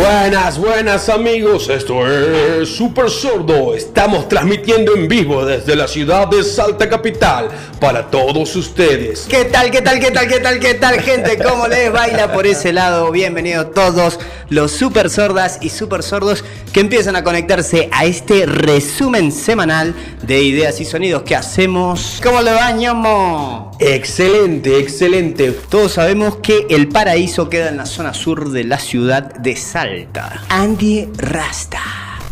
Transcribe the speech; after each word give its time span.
Buenas, 0.00 0.56
buenas 0.56 1.10
amigos, 1.10 1.68
esto 1.68 2.10
es 2.10 2.70
Super 2.70 3.10
Sordo. 3.10 3.74
Estamos 3.74 4.30
transmitiendo 4.30 4.94
en 4.94 5.06
vivo 5.08 5.44
desde 5.44 5.76
la 5.76 5.86
ciudad 5.86 6.26
de 6.26 6.42
Salta 6.42 6.88
Capital 6.88 7.50
para 7.78 8.10
todos 8.10 8.56
ustedes. 8.56 9.26
¿Qué 9.28 9.44
tal, 9.44 9.70
qué 9.70 9.82
tal, 9.82 10.00
qué 10.00 10.10
tal, 10.10 10.26
qué 10.26 10.40
tal, 10.40 10.58
qué 10.58 10.72
tal, 10.72 11.00
gente? 11.02 11.36
¿Cómo 11.36 11.68
les 11.68 11.92
baila 11.92 12.32
por 12.32 12.46
ese 12.46 12.72
lado? 12.72 13.10
Bienvenidos 13.10 13.74
todos 13.74 14.18
los 14.50 14.72
super 14.72 15.08
sordas 15.08 15.58
y 15.62 15.70
super 15.70 16.02
sordos 16.02 16.44
que 16.72 16.80
empiezan 16.80 17.16
a 17.16 17.24
conectarse 17.24 17.88
a 17.92 18.04
este 18.04 18.44
resumen 18.46 19.32
semanal 19.32 19.94
de 20.22 20.42
ideas 20.42 20.80
y 20.80 20.84
sonidos 20.84 21.22
que 21.22 21.34
hacemos. 21.34 22.20
¿Cómo 22.22 22.42
le 22.42 22.52
va, 22.52 22.70
ñomo? 22.72 23.70
Excelente, 23.78 24.78
excelente. 24.78 25.52
Todos 25.52 25.92
sabemos 25.92 26.36
que 26.36 26.66
el 26.68 26.88
paraíso 26.88 27.48
queda 27.48 27.68
en 27.68 27.78
la 27.78 27.86
zona 27.86 28.12
sur 28.12 28.50
de 28.50 28.64
la 28.64 28.78
ciudad 28.78 29.34
de 29.36 29.56
Salta. 29.56 30.42
Andy 30.48 31.08
Rasta. 31.16 31.80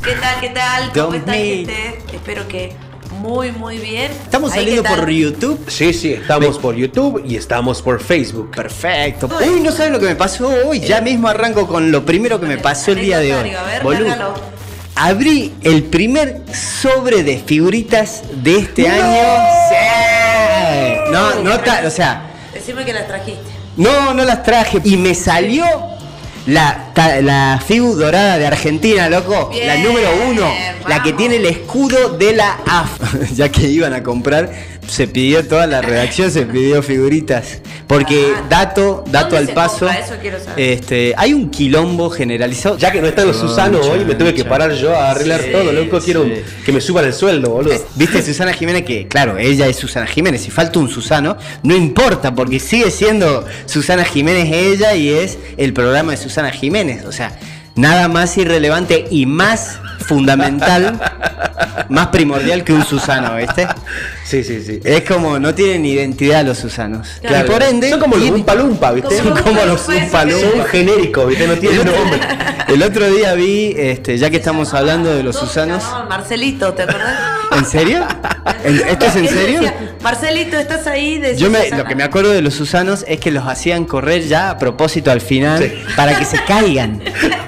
¿Qué 0.03 0.13
tal? 0.13 0.41
¿Qué 0.41 0.49
tal? 0.51 0.93
¿Cómo 0.93 1.15
están, 1.15 1.35
gente? 1.35 1.99
Espero 2.13 2.47
que 2.49 2.73
muy, 3.19 3.53
muy 3.53 3.79
bien. 3.79 4.11
Estamos 4.11 4.53
Ahí, 4.53 4.61
saliendo 4.61 4.83
por 4.85 5.09
YouTube. 5.09 5.65
Sí, 5.69 5.93
sí, 5.93 6.13
estamos 6.13 6.59
por 6.59 6.75
YouTube 6.75 7.23
y 7.27 7.37
estamos 7.37 7.83
por 7.83 8.01
Facebook. 8.01 8.51
Perfecto. 8.55 9.29
Uy, 9.41 9.61
no 9.61 9.73
saben 9.73 9.93
lo 9.93 10.01
que 10.01 10.07
me 10.07 10.17
pasó 10.17 10.49
hoy. 10.67 10.81
Ya 10.81 11.01
mismo 11.01 11.29
arranco 11.29 11.67
con 11.67 11.91
lo 11.91 12.05
primero 12.05 12.41
que 12.41 12.47
me 12.47 12.59
pasó 12.59 12.93
el 12.93 13.01
día 13.01 13.19
de 13.19 13.35
hoy. 13.35 13.51
A 13.51 13.63
ver. 13.65 14.19
Abrí 14.95 15.55
el 15.63 15.85
primer 15.85 16.43
sobre 16.53 17.23
de 17.23 17.39
figuritas 17.39 18.23
de 18.43 18.59
este 18.59 18.83
¡No! 18.83 18.95
año. 18.95 19.45
Sí. 19.69 21.13
No, 21.13 21.43
no, 21.43 21.87
o 21.87 21.91
sea, 21.91 22.23
Decime 22.53 22.85
que 22.85 22.93
las 22.93 23.07
trajiste. 23.07 23.43
no, 23.77 24.13
no 24.13 24.25
las 24.25 24.43
traje. 24.43 24.81
Y 24.85 24.97
me 24.97 25.15
salió 25.15 25.65
la, 26.49 26.93
la 27.21 27.63
dorada 27.69 28.39
de 28.39 28.47
Argentina, 28.47 29.09
loco. 29.11 29.51
la 29.65 29.77
número 29.77 30.09
uno. 30.29 30.51
La 30.89 31.03
que 31.03 31.13
tiene 31.13 31.37
el 31.37 31.45
escudo 31.45 32.17
de 32.17 32.33
la 32.33 32.59
AF. 32.67 33.33
ya 33.35 33.51
que 33.51 33.69
iban 33.69 33.93
a 33.93 34.03
comprar, 34.03 34.51
se 34.89 35.07
pidió 35.07 35.47
toda 35.47 35.67
la 35.67 35.81
redacción, 35.81 36.31
se 36.31 36.45
pidió 36.47 36.83
figuritas. 36.83 37.59
Porque 37.87 38.33
Ah, 38.37 38.45
dato, 38.49 39.05
dato 39.07 39.37
¿dónde 39.37 39.39
al 39.39 39.47
se 39.47 39.53
paso. 39.53 39.89
Eso 39.89 40.15
quiero 40.21 40.39
saber. 40.43 40.59
Este, 40.73 41.15
hay 41.17 41.33
un 41.35 41.51
quilombo 41.51 42.11
generalizado. 42.11 42.77
Ya 42.79 42.91
que 42.91 43.01
no 43.01 43.07
están 43.07 43.27
los 43.27 43.37
Susanos 43.37 43.81
Concha, 43.81 43.95
hoy, 43.95 44.05
me 44.05 44.15
tuve 44.15 44.35
que 44.35 44.45
parar 44.45 44.73
yo 44.73 44.95
a 44.97 45.11
arreglar 45.13 45.41
Sí, 45.43 45.51
todo, 45.53 45.73
loco. 45.73 46.01
Quiero 46.01 46.25
sí. 46.25 46.43
que 46.65 46.73
me 46.73 46.81
suban 46.81 47.05
el 47.05 47.13
sueldo, 47.13 47.51
boludo. 47.51 47.75
¿Viste 47.95 48.23
Susana 48.23 48.53
Jiménez? 48.53 48.85
Que 48.85 49.07
claro, 49.09 49.39
ella 49.39 49.67
es 49.69 49.77
Susana 49.77 50.07
Jiménez. 50.07 50.43
Si 50.43 50.51
falta 50.51 50.79
un 50.79 50.89
Susano, 50.91 51.37
no 51.63 51.77
importa, 51.77 52.35
porque 52.35 52.59
sigue 52.59 52.91
siendo 52.91 53.45
Susana 53.67 54.05
Jiménez 54.05 54.49
ella 54.53 54.95
y 54.95 55.11
es 55.11 55.39
el 55.57 55.73
programa 55.73 56.13
de 56.13 56.19
Susana 56.19 56.51
Jiménez. 56.51 57.05
O 57.05 57.13
sea, 57.13 57.33
nada 57.75 58.09
más 58.09 58.37
irrelevante 58.37 59.07
y 59.11 59.27
más 59.27 59.79
fundamental, 60.07 60.99
más 61.89 62.07
primordial 62.09 62.65
que 62.65 62.73
un 62.73 62.85
Susano, 62.85 63.37
¿viste? 63.37 63.67
Sí, 64.29 64.45
sí, 64.45 64.63
sí. 64.63 64.81
Es 64.85 65.03
como 65.05 65.39
no 65.39 65.55
tienen 65.55 65.87
identidad 65.87 66.45
los 66.45 66.59
Susanos. 66.59 67.09
Claro. 67.23 67.47
Y 67.47 67.51
por 67.51 67.63
ende. 67.63 67.89
Son 67.91 67.99
como 68.01 68.17
los 68.17 68.23
tiene- 68.25 68.37
Umpa 68.39 68.55
Lumpa, 68.55 68.93
¿viste? 68.93 69.17
Son 69.19 69.37
como 69.43 69.65
los 69.65 69.81
Pues, 69.83 70.03
Umpa 70.05 70.23
sí. 70.25 70.31
Lumpa. 70.31 70.51
Son 70.57 70.67
genéricos, 70.67 71.29
¿viste? 71.29 71.47
No 71.47 71.55
tienen 71.57 71.79
nombre. 71.87 72.21
El 72.69 72.83
otro 72.83 73.09
día 73.11 73.33
vi, 73.33 73.75
este, 73.79 74.19
ya 74.19 74.29
que 74.29 74.37
estamos 74.37 74.75
hablando 74.75 75.15
de 75.15 75.23
los 75.23 75.37
Susanos. 75.37 75.83
Marcelito, 76.11 76.75
¿te 76.75 76.83
acordás? 76.83 77.19
¿En 77.57 77.65
serio? 77.65 78.07
¿En- 78.65 78.87
¿Esto 78.89 79.07
es 79.07 79.17
en 79.17 79.29
serio? 79.29 79.61
decía, 79.63 79.75
Marcelito, 80.03 80.59
¿estás 80.59 80.87
ahí? 80.87 81.23
Yo 81.39 81.49
me, 81.51 81.71
lo 81.71 81.85
que 81.87 81.95
me 81.95 82.03
acuerdo 82.03 82.31
de 82.31 82.43
los 82.43 82.53
Susanos 82.53 83.07
es 83.09 83.21
que 83.21 83.31
los 83.31 83.47
hacían 83.47 83.87
correr 83.87 84.25
ya 84.29 84.51
a 84.51 84.59
propósito 84.59 85.11
al 85.11 85.23
final 85.23 85.63
Sí. 85.63 85.73
para 85.97 86.19
que 86.19 86.27
se 86.27 86.37
caigan. 86.45 87.01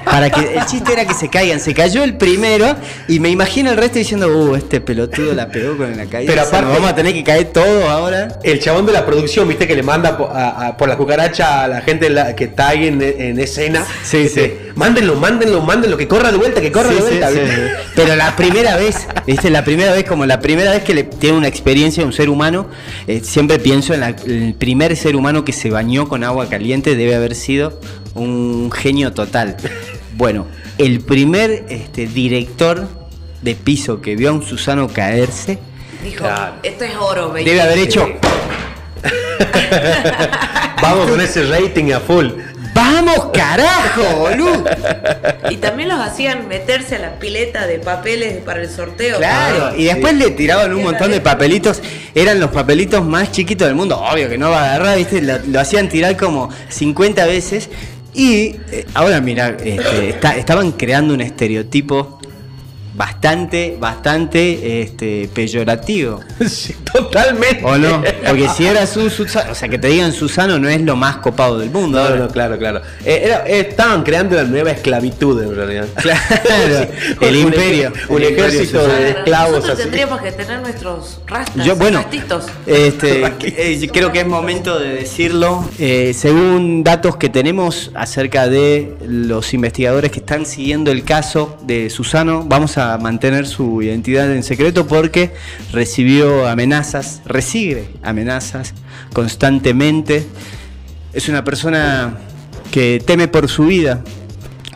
Para 0.03 0.31
que 0.31 0.55
el 0.57 0.65
chiste 0.65 0.91
era 0.93 1.05
que 1.05 1.13
se 1.13 1.29
caigan. 1.29 1.59
Se 1.59 1.75
cayó 1.75 2.03
el 2.03 2.17
primero 2.17 2.75
y 3.07 3.19
me 3.19 3.29
imagino 3.29 3.69
el 3.69 3.77
resto 3.77 3.99
diciendo, 3.99 4.27
uh, 4.27 4.55
este 4.55 4.81
pelotudo 4.81 5.33
la 5.35 5.47
pegó 5.49 5.77
con 5.77 5.95
la 5.95 6.05
caída. 6.07 6.31
Pero 6.33 6.41
aparte- 6.47 6.70
vamos 6.73 6.89
a 6.89 6.95
tener 6.95 7.13
que 7.13 7.23
caer 7.23 7.45
todo 7.45 7.89
ahora. 7.89 8.39
El 8.43 8.59
chabón 8.59 8.85
de 8.85 8.91
la 8.93 9.05
producción, 9.05 9.47
viste, 9.47 9.67
que 9.67 9.75
le 9.75 9.83
manda 9.83 10.17
po- 10.17 10.29
a- 10.33 10.67
a- 10.67 10.77
por 10.77 10.87
la 10.89 10.97
cucaracha 10.97 11.63
a 11.63 11.67
la 11.67 11.81
gente 11.81 12.09
la- 12.09 12.35
que 12.35 12.45
está 12.45 12.69
ahí 12.69 12.87
en, 12.87 13.01
en 13.01 13.39
escena. 13.39 13.85
Sí, 14.03 14.17
Este, 14.17 14.45
sí. 14.45 14.71
Mándenlo, 14.75 15.15
mándenlo, 15.15 15.61
mándenlo, 15.61 15.97
que 15.97 16.07
corra 16.07 16.31
de 16.31 16.37
vuelta, 16.37 16.61
que 16.61 16.71
corra 16.71 16.89
Sí, 16.89 16.95
de 16.95 17.01
vuelta. 17.01 17.29
sí, 17.29 17.39
¿viste? 17.39 17.55
sí. 17.55 17.73
Pero 17.95 18.15
la 18.15 18.35
primera 18.35 18.77
vez, 18.77 19.07
¿viste? 19.27 19.49
La 19.49 19.63
primera 19.63 19.91
vez, 19.91 20.05
como 20.05 20.25
la 20.25 20.39
primera 20.39 20.71
vez 20.71 20.83
que 20.83 20.93
le 20.93 21.03
tiene 21.03 21.37
una 21.37 21.47
experiencia 21.47 22.05
un 22.05 22.13
ser 22.13 22.29
humano, 22.29 22.67
eh, 23.07 23.21
siempre 23.23 23.59
pienso 23.59 23.93
en 23.93 23.99
la- 23.99 24.15
el 24.25 24.53
primer 24.57 24.95
ser 24.95 25.15
humano 25.15 25.43
que 25.45 25.53
se 25.53 25.69
bañó 25.69 26.07
con 26.07 26.23
agua 26.23 26.47
caliente 26.49 26.95
debe 26.95 27.15
haber 27.15 27.35
sido 27.35 27.79
un 28.15 28.71
genio 28.71 29.13
total. 29.13 29.57
Bueno, 30.15 30.45
el 30.77 31.01
primer 31.01 31.65
este, 31.69 32.07
director 32.07 32.87
de 33.41 33.55
piso 33.55 34.01
que 34.01 34.15
vio 34.15 34.29
a 34.29 34.33
un 34.33 34.43
Susano 34.43 34.87
caerse 34.87 35.57
Dijo, 36.03 36.23
Claro. 36.25 36.53
esto 36.63 36.83
es 36.83 36.95
oro, 36.99 37.29
baby. 37.29 37.43
debe 37.45 37.61
haber 37.61 37.77
hecho. 37.79 38.07
Vamos 40.81 41.09
con 41.09 41.21
ese 41.21 41.43
rating 41.45 41.91
a 41.93 41.99
full. 41.99 42.27
¡Vamos, 42.73 43.27
carajo, 43.33 44.01
boludo! 44.17 44.63
Y 45.49 45.57
también 45.57 45.89
los 45.89 45.99
hacían 45.99 46.47
meterse 46.47 46.95
a 46.95 46.99
la 46.99 47.19
pileta 47.19 47.67
de 47.67 47.79
papeles 47.79 48.37
para 48.43 48.61
el 48.61 48.69
sorteo. 48.69 49.17
Claro, 49.17 49.75
y 49.75 49.83
después 49.85 50.13
le 50.15 50.31
tiraban 50.31 50.73
un 50.73 50.83
montón 50.83 51.11
de 51.11 51.19
papelitos. 51.19 51.81
Eran 52.15 52.39
los 52.39 52.49
papelitos 52.51 53.03
más 53.05 53.31
chiquitos 53.31 53.67
del 53.67 53.75
mundo. 53.75 53.97
Obvio 53.99 54.29
que 54.29 54.37
no 54.37 54.49
va 54.49 54.61
a 54.61 54.75
agarrar, 54.75 54.97
¿viste? 54.97 55.21
Lo, 55.21 55.37
lo 55.47 55.59
hacían 55.59 55.89
tirar 55.89 56.15
como 56.15 56.49
50 56.69 57.25
veces. 57.25 57.69
Y 58.13 58.55
eh, 58.71 58.85
ahora, 58.93 59.19
mira, 59.21 59.49
este, 59.63 60.09
estaban 60.37 60.71
creando 60.71 61.13
un 61.13 61.21
estereotipo 61.21 62.19
bastante, 62.93 63.77
bastante 63.79 64.81
este, 64.81 65.29
peyorativo. 65.33 66.19
Sí, 66.51 66.75
totalmente. 66.91 67.63
¿O 67.63 67.77
no? 67.77 68.03
Porque 68.27 68.49
si 68.49 68.65
eras 68.65 68.97
un 68.97 69.09
Susano, 69.09 69.51
o 69.51 69.55
sea, 69.55 69.69
que 69.69 69.77
te 69.77 69.87
digan 69.87 70.11
Susano 70.11 70.57
no 70.59 70.67
es 70.67 70.81
lo 70.81 70.95
más 70.95 71.17
copado 71.17 71.59
del 71.59 71.69
mundo. 71.69 72.03
No, 72.03 72.15
no, 72.15 72.27
claro, 72.27 72.57
claro. 72.57 72.81
Eh, 73.05 73.21
era- 73.25 73.43
eh, 73.47 73.59
estaban 73.69 74.03
creando 74.03 74.35
la 74.35 74.43
nueva 74.43 74.71
esclavitud 74.71 75.41
en 75.41 75.55
realidad. 75.55 75.85
Claro, 76.01 76.19
Sí, 77.21 77.25
el 77.25 77.35
un 77.37 77.41
imperio, 77.43 77.93
Un 78.09 78.21
el 78.23 78.29
ejército 78.33 78.85
de 78.87 79.09
esclavos 79.11 79.51
Nosotros 79.51 79.73
así. 79.73 79.83
tendríamos 79.83 80.21
que 80.21 80.31
tener 80.31 80.59
nuestros 80.61 81.21
rastas. 81.27 81.65
Yo, 81.65 81.75
bueno, 81.75 81.99
rastitos. 82.01 82.45
este, 82.65 83.23
eh, 83.43 83.89
creo 83.93 84.11
que 84.11 84.21
es 84.21 84.27
momento 84.27 84.79
de 84.79 84.89
decirlo. 84.95 85.69
Eh, 85.79 86.13
según 86.17 86.83
datos 86.83 87.15
que 87.17 87.29
tenemos 87.29 87.91
acerca 87.93 88.47
de 88.49 88.95
los 89.07 89.53
investigadores 89.53 90.11
que 90.11 90.19
están 90.19 90.45
siguiendo 90.45 90.91
el 90.91 91.03
caso 91.03 91.57
de 91.63 91.89
Susano, 91.89 92.43
vamos 92.45 92.77
a 92.77 92.80
mantener 93.01 93.47
su 93.47 93.81
identidad 93.81 94.33
en 94.33 94.43
secreto 94.43 94.87
porque 94.87 95.31
recibió 95.71 96.47
amenazas, 96.47 97.21
recibe 97.25 97.89
amenazas 98.03 98.73
constantemente. 99.13 100.25
Es 101.13 101.29
una 101.29 101.43
persona 101.43 102.19
que 102.71 103.01
teme 103.05 103.27
por 103.27 103.49
su 103.49 103.65
vida, 103.65 104.03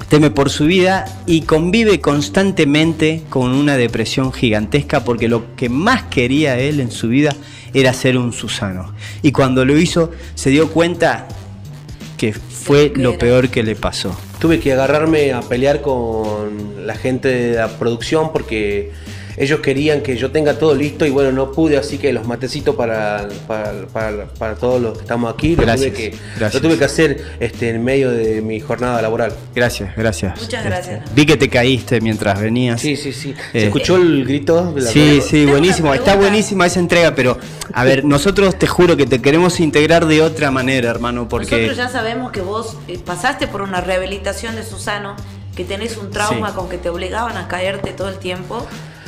teme 0.10 0.30
por 0.30 0.50
su 0.50 0.66
vida 0.66 1.06
y 1.26 1.42
convive 1.42 2.02
constantemente 2.02 3.24
con 3.30 3.52
una 3.52 3.78
depresión 3.78 4.32
gigantesca 4.34 5.04
porque 5.04 5.28
lo 5.28 5.56
que 5.56 5.70
más 5.70 6.04
quería 6.04 6.60
él 6.60 6.80
en 6.80 6.92
su 6.92 7.08
vida 7.08 7.36
era 7.74 7.94
ser 7.94 8.18
un 8.18 8.34
Susano. 8.34 8.94
Y 9.22 9.32
cuando 9.32 9.66
lo 9.66 9.78
hizo 9.78 10.12
se 10.36 10.50
dio 10.50 10.70
cuenta 10.72 11.28
que 12.18 12.34
fue 12.66 12.92
lo 12.96 13.16
peor 13.20 13.50
que 13.50 13.62
le 13.62 13.76
pasó. 13.76 14.18
Tuve 14.40 14.59
que 14.59 14.74
agarrarme 14.74 15.34
a 15.34 15.42
pelear 15.42 15.81
con 15.81 16.88
la 16.88 16.96
gente 16.96 17.28
de 17.28 17.56
la 17.58 17.68
producción 17.78 18.34
porque 18.34 18.92
ellos 19.38 19.59
querían 19.59 20.01
que 20.01 20.16
yo 20.18 20.31
tenga 20.31 20.57
todo 20.57 20.73
listo 20.75 21.06
y 21.06 21.09
bueno, 21.09 21.31
no 21.31 21.51
pude, 21.51 21.78
así 21.78 21.97
que 21.97 22.13
los 22.13 22.25
matecitos 22.28 22.75
para, 22.75 23.28
para, 23.47 23.72
para- 23.88 24.25
para 24.25 24.56
todos 24.56 24.81
los 24.81 24.94
que 24.97 25.01
estamos 25.03 25.34
aquí, 25.34 25.56
lo 25.56 25.63
Gracias, 25.63 25.94
tuve, 25.94 26.12
que, 26.12 26.18
gracias. 26.38 26.53
lo 26.53 26.62
tuve 26.69 26.78
que 26.79 26.85
hacer 26.85 27.23
este, 27.40 27.69
en 27.69 27.84
medio 27.84 28.12
de 28.12 28.41
mi 28.41 28.59
jornada 28.59 29.02
laboral. 29.02 29.34
Gracias, 29.53 29.96
gracias. 29.96 30.41
Muchas 30.41 30.64
gracias. 30.64 30.99
Este, 31.03 31.11
vi 31.16 31.26
que 31.26 31.37
te 31.37 31.49
caíste 31.49 32.02
mientras 32.02 32.40
venías. 32.40 32.79
Sí, 32.82 32.96
sí, 32.96 33.11
sí. 33.14 33.34
¿Se 33.52 33.59
Eh, 33.59 33.64
escuchó 33.66 33.96
el 33.97 34.26
grito? 34.26 34.72
de 34.73 34.82
la- 34.82 34.90
Sí, 34.91 35.22
sí, 35.22 35.32
Tengo 35.40 35.52
buenísimo. 35.52 35.93
Está 35.93 36.16
buenísima 36.16 36.66
esa 36.66 36.79
entrega, 36.79 37.14
pero 37.16 37.38
a 37.73 37.84
ver, 37.84 38.05
nosotros 38.05 38.58
te 38.58 38.67
juro 38.67 38.96
que 38.97 39.05
te 39.05 39.22
queremos 39.22 39.59
integrar 39.59 40.05
de 40.05 40.22
otra 40.22 40.52
manera, 40.52 40.90
hermano, 40.90 41.28
porque 41.28 41.52
Nosotros 41.67 41.78
ya 41.78 41.90
sabemos 41.90 42.31
que 42.31 42.41
vos 42.41 42.78
eh, 42.88 42.99
pasaste 43.03 43.47
por 43.47 43.61
una 43.61 43.81
rehabilitación 43.81 44.55
de 44.55 44.64
Susano, 44.64 45.16
que 45.55 45.64
tenés 45.64 45.97
un 45.97 46.11
trauma 46.11 46.49
Sí. 46.49 46.55
con 46.55 46.70
que 46.70 46.78
te 46.78 46.90
obligaban 46.90 47.38
a 47.38 47.47
caerte 47.47 47.91
todo 47.91 48.09
el 48.09 48.17
tiempo. 48.17 48.66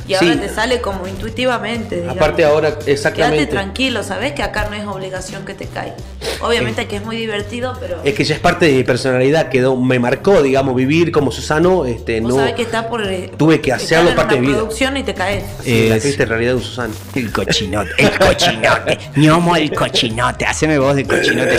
Y 0.08 0.16
Sí. 0.16 0.30
ahora 0.30 0.40
te 0.42 0.50
sale 0.50 0.80
como 0.80 1.06
intuitivamente. 1.08 1.96
digamos. 1.98 2.16
Aparte 2.16 2.46
ahora, 2.46 2.78
exactamente. 2.86 3.38
Quédate 3.40 3.52
tranquilo, 3.52 4.04
sabes 4.04 4.32
que 4.34 4.42
acá 4.42 4.68
no 4.70 4.76
es 4.76 4.86
obligación 4.86 5.44
que 5.46 5.54
te 5.54 5.66
caiga. 5.66 5.96
Obviamente 6.40 6.88
que 6.88 6.96
es 6.98 7.04
muy 7.04 7.18
divertido, 7.18 7.76
pero 7.80 8.00
Es 8.04 8.14
que 8.14 8.24
ya 8.24 8.36
es 8.36 8.40
parte 8.40 8.68
de 8.68 8.72
mi 8.74 8.84
personalidad, 8.84 9.50
quedó, 9.50 9.76
me 9.76 10.00
marcó, 10.00 10.42
digamos, 10.42 10.76
vivir 10.76 11.12
como 11.12 11.32
Susano, 11.32 11.86
este, 11.86 12.22
vos 12.22 12.30
no 12.32 12.36
sabés 12.38 12.54
que 12.54 12.62
está 12.62 12.88
por 12.88 13.04
eh, 13.06 13.32
tuve 13.38 13.60
que 13.60 13.74
hacerlo 13.74 14.16
parte 14.16 14.36
de 14.36 14.42
mi 14.42 14.48
vida. 14.48 14.58
producción 14.58 14.96
y 14.98 15.04
te 15.04 15.14
caes. 15.14 15.44
La 15.66 15.96
Es- 15.96 16.04
triste 16.04 16.26
realidad 16.26 16.52
de 16.52 16.58
un 16.58 16.64
Susano. 16.64 16.94
El 17.14 17.32
cochinote, 17.32 17.90
el 17.98 18.18
cochinote, 18.18 18.98
ñomo 19.18 19.56
el 19.56 19.74
cochinote, 19.74 20.46
haceme 20.46 20.78
voz 20.80 20.96
de 20.96 21.06
cochinote. 21.06 21.58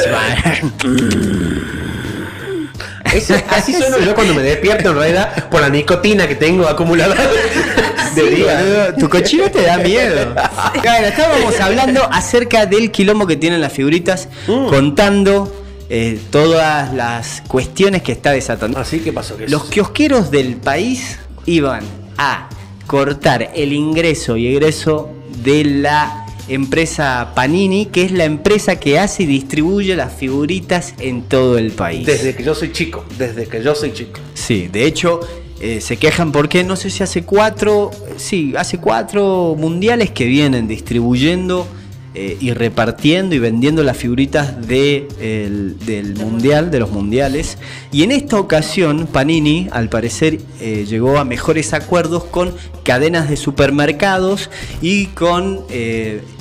Eso- 3.14 3.34
así 3.50 3.72
sueno 3.72 3.98
yo 4.00 4.14
cuando 4.14 4.34
me 4.34 4.42
despierto 4.42 4.90
en 4.90 4.96
realidad 4.96 5.48
por 5.48 5.60
la 5.62 5.68
nicotina 5.70 6.26
que 6.28 6.34
tengo 6.34 6.66
acumulada 6.68 7.14
de 8.14 8.22
Sí, 8.36 8.42
boludo, 8.42 8.94
tu 8.98 9.08
cochino 9.08 9.50
te 9.50 9.62
da 9.62 9.78
miedo. 9.78 10.34
Bueno, 10.74 11.06
estábamos 11.06 11.60
hablando 11.60 12.02
acerca 12.10 12.66
del 12.66 12.90
quilombo 12.90 13.26
que 13.26 13.36
tienen 13.36 13.60
las 13.60 13.72
figuritas, 13.72 14.28
contando 14.46 15.52
eh, 15.90 16.18
todas 16.30 16.92
las 16.94 17.42
cuestiones 17.48 18.02
que 18.02 18.12
está 18.12 18.32
desatando. 18.32 18.78
Así 18.78 19.00
que 19.00 19.12
pasó 19.12 19.36
que 19.36 19.48
Los 19.48 19.64
kiosqueros 19.64 20.30
del 20.30 20.56
país 20.56 21.18
iban 21.46 21.82
a 22.16 22.48
cortar 22.86 23.50
el 23.54 23.72
ingreso 23.72 24.36
y 24.36 24.48
egreso 24.48 25.10
de 25.42 25.64
la 25.64 26.26
empresa 26.48 27.32
Panini, 27.34 27.86
que 27.86 28.02
es 28.02 28.12
la 28.12 28.24
empresa 28.24 28.76
que 28.76 28.98
hace 28.98 29.24
y 29.24 29.26
distribuye 29.26 29.94
las 29.94 30.12
figuritas 30.12 30.94
en 30.98 31.22
todo 31.22 31.58
el 31.58 31.72
país. 31.72 32.06
desde 32.06 32.34
que 32.34 32.42
yo 32.42 32.54
soy 32.54 32.72
chico, 32.72 33.04
desde 33.18 33.46
que 33.46 33.62
yo 33.62 33.74
soy 33.74 33.92
chico. 33.92 34.20
Sí, 34.34 34.68
de 34.68 34.84
hecho 34.86 35.20
eh, 35.60 35.80
se 35.80 35.96
quejan 35.96 36.32
porque 36.32 36.64
no 36.64 36.76
sé 36.76 36.90
si 36.90 37.02
hace 37.02 37.24
cuatro, 37.24 37.90
sí, 38.16 38.54
hace 38.56 38.78
cuatro 38.78 39.56
mundiales 39.58 40.10
que 40.10 40.24
vienen 40.26 40.68
distribuyendo 40.68 41.66
eh, 42.14 42.36
y 42.40 42.52
repartiendo 42.52 43.34
y 43.34 43.38
vendiendo 43.38 43.82
las 43.82 43.96
figuritas 43.96 44.66
de, 44.66 45.06
el- 45.20 45.78
del 45.84 46.14
mundial, 46.16 46.70
de 46.70 46.80
los 46.80 46.90
mundiales. 46.90 47.58
Y 47.92 48.02
en 48.02 48.12
esta 48.12 48.38
ocasión 48.40 49.06
Panini, 49.06 49.68
al 49.72 49.88
parecer, 49.88 50.40
eh, 50.60 50.84
llegó 50.88 51.18
a 51.18 51.24
mejores 51.24 51.74
acuerdos 51.74 52.24
con 52.24 52.54
cadenas 52.82 53.28
de 53.28 53.36
supermercados 53.36 54.50
y 54.80 55.06
con 55.06 55.60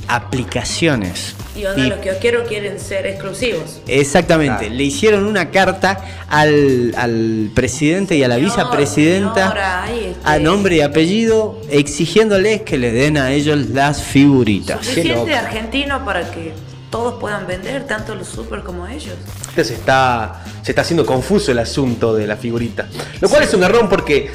aplicaciones. 0.07 1.35
Y 1.55 1.65
onda, 1.65 1.85
Y- 1.85 1.89
los 1.89 1.99
kiosqueros 1.99 2.47
quieren 2.47 2.79
ser 2.79 3.05
exclusivos. 3.07 3.81
Exactamente, 3.87 4.65
Claro. 4.65 4.75
le 4.75 4.83
hicieron 4.83 5.25
una 5.25 5.49
carta 5.49 5.99
al, 6.29 6.93
al 6.97 7.49
presidente 7.55 8.15
y 8.15 8.23
a 8.23 8.27
la 8.27 8.35
Señor, 8.35 8.51
vicepresidenta 8.55 9.33
señora, 9.43 9.83
ay, 9.83 10.05
este- 10.11 10.19
a 10.29 10.39
nombre 10.39 10.75
y 10.77 10.81
apellido 10.81 11.59
exigiéndoles 11.69 12.61
que 12.61 12.77
le 12.77 12.91
den 12.91 13.17
a 13.17 13.31
ellos 13.31 13.57
las 13.69 14.03
figuritas. 14.03 14.85
Suficiente 14.85 15.33
argentino 15.33 16.05
para 16.05 16.29
que 16.29 16.53
todos 16.91 17.19
puedan 17.19 17.47
vender, 17.47 17.85
tanto 17.87 18.13
los 18.15 18.27
super 18.27 18.61
como 18.61 18.85
ellos. 18.87 19.15
Entonces 19.49 19.71
está, 19.71 20.43
se 20.61 20.71
está 20.71 20.83
haciendo 20.83 21.05
confuso 21.05 21.51
el 21.51 21.59
asunto 21.59 22.13
de 22.13 22.27
la 22.27 22.37
figurita. 22.37 22.87
Lo 23.19 23.27
cual 23.29 23.43
es 23.43 23.53
un 23.53 23.63
error 23.63 23.89
porque 23.89 24.29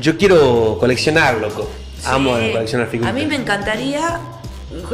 yo 0.00 0.16
quiero 0.16 0.76
coleccionar, 0.78 1.34
loco. 1.38 1.68
Amo 2.04 2.38
Sí, 2.38 2.52
coleccionar 2.52 2.86
figuritas. 2.88 3.10
A 3.10 3.18
mí 3.18 3.26
me 3.26 3.34
encantaría 3.34 4.20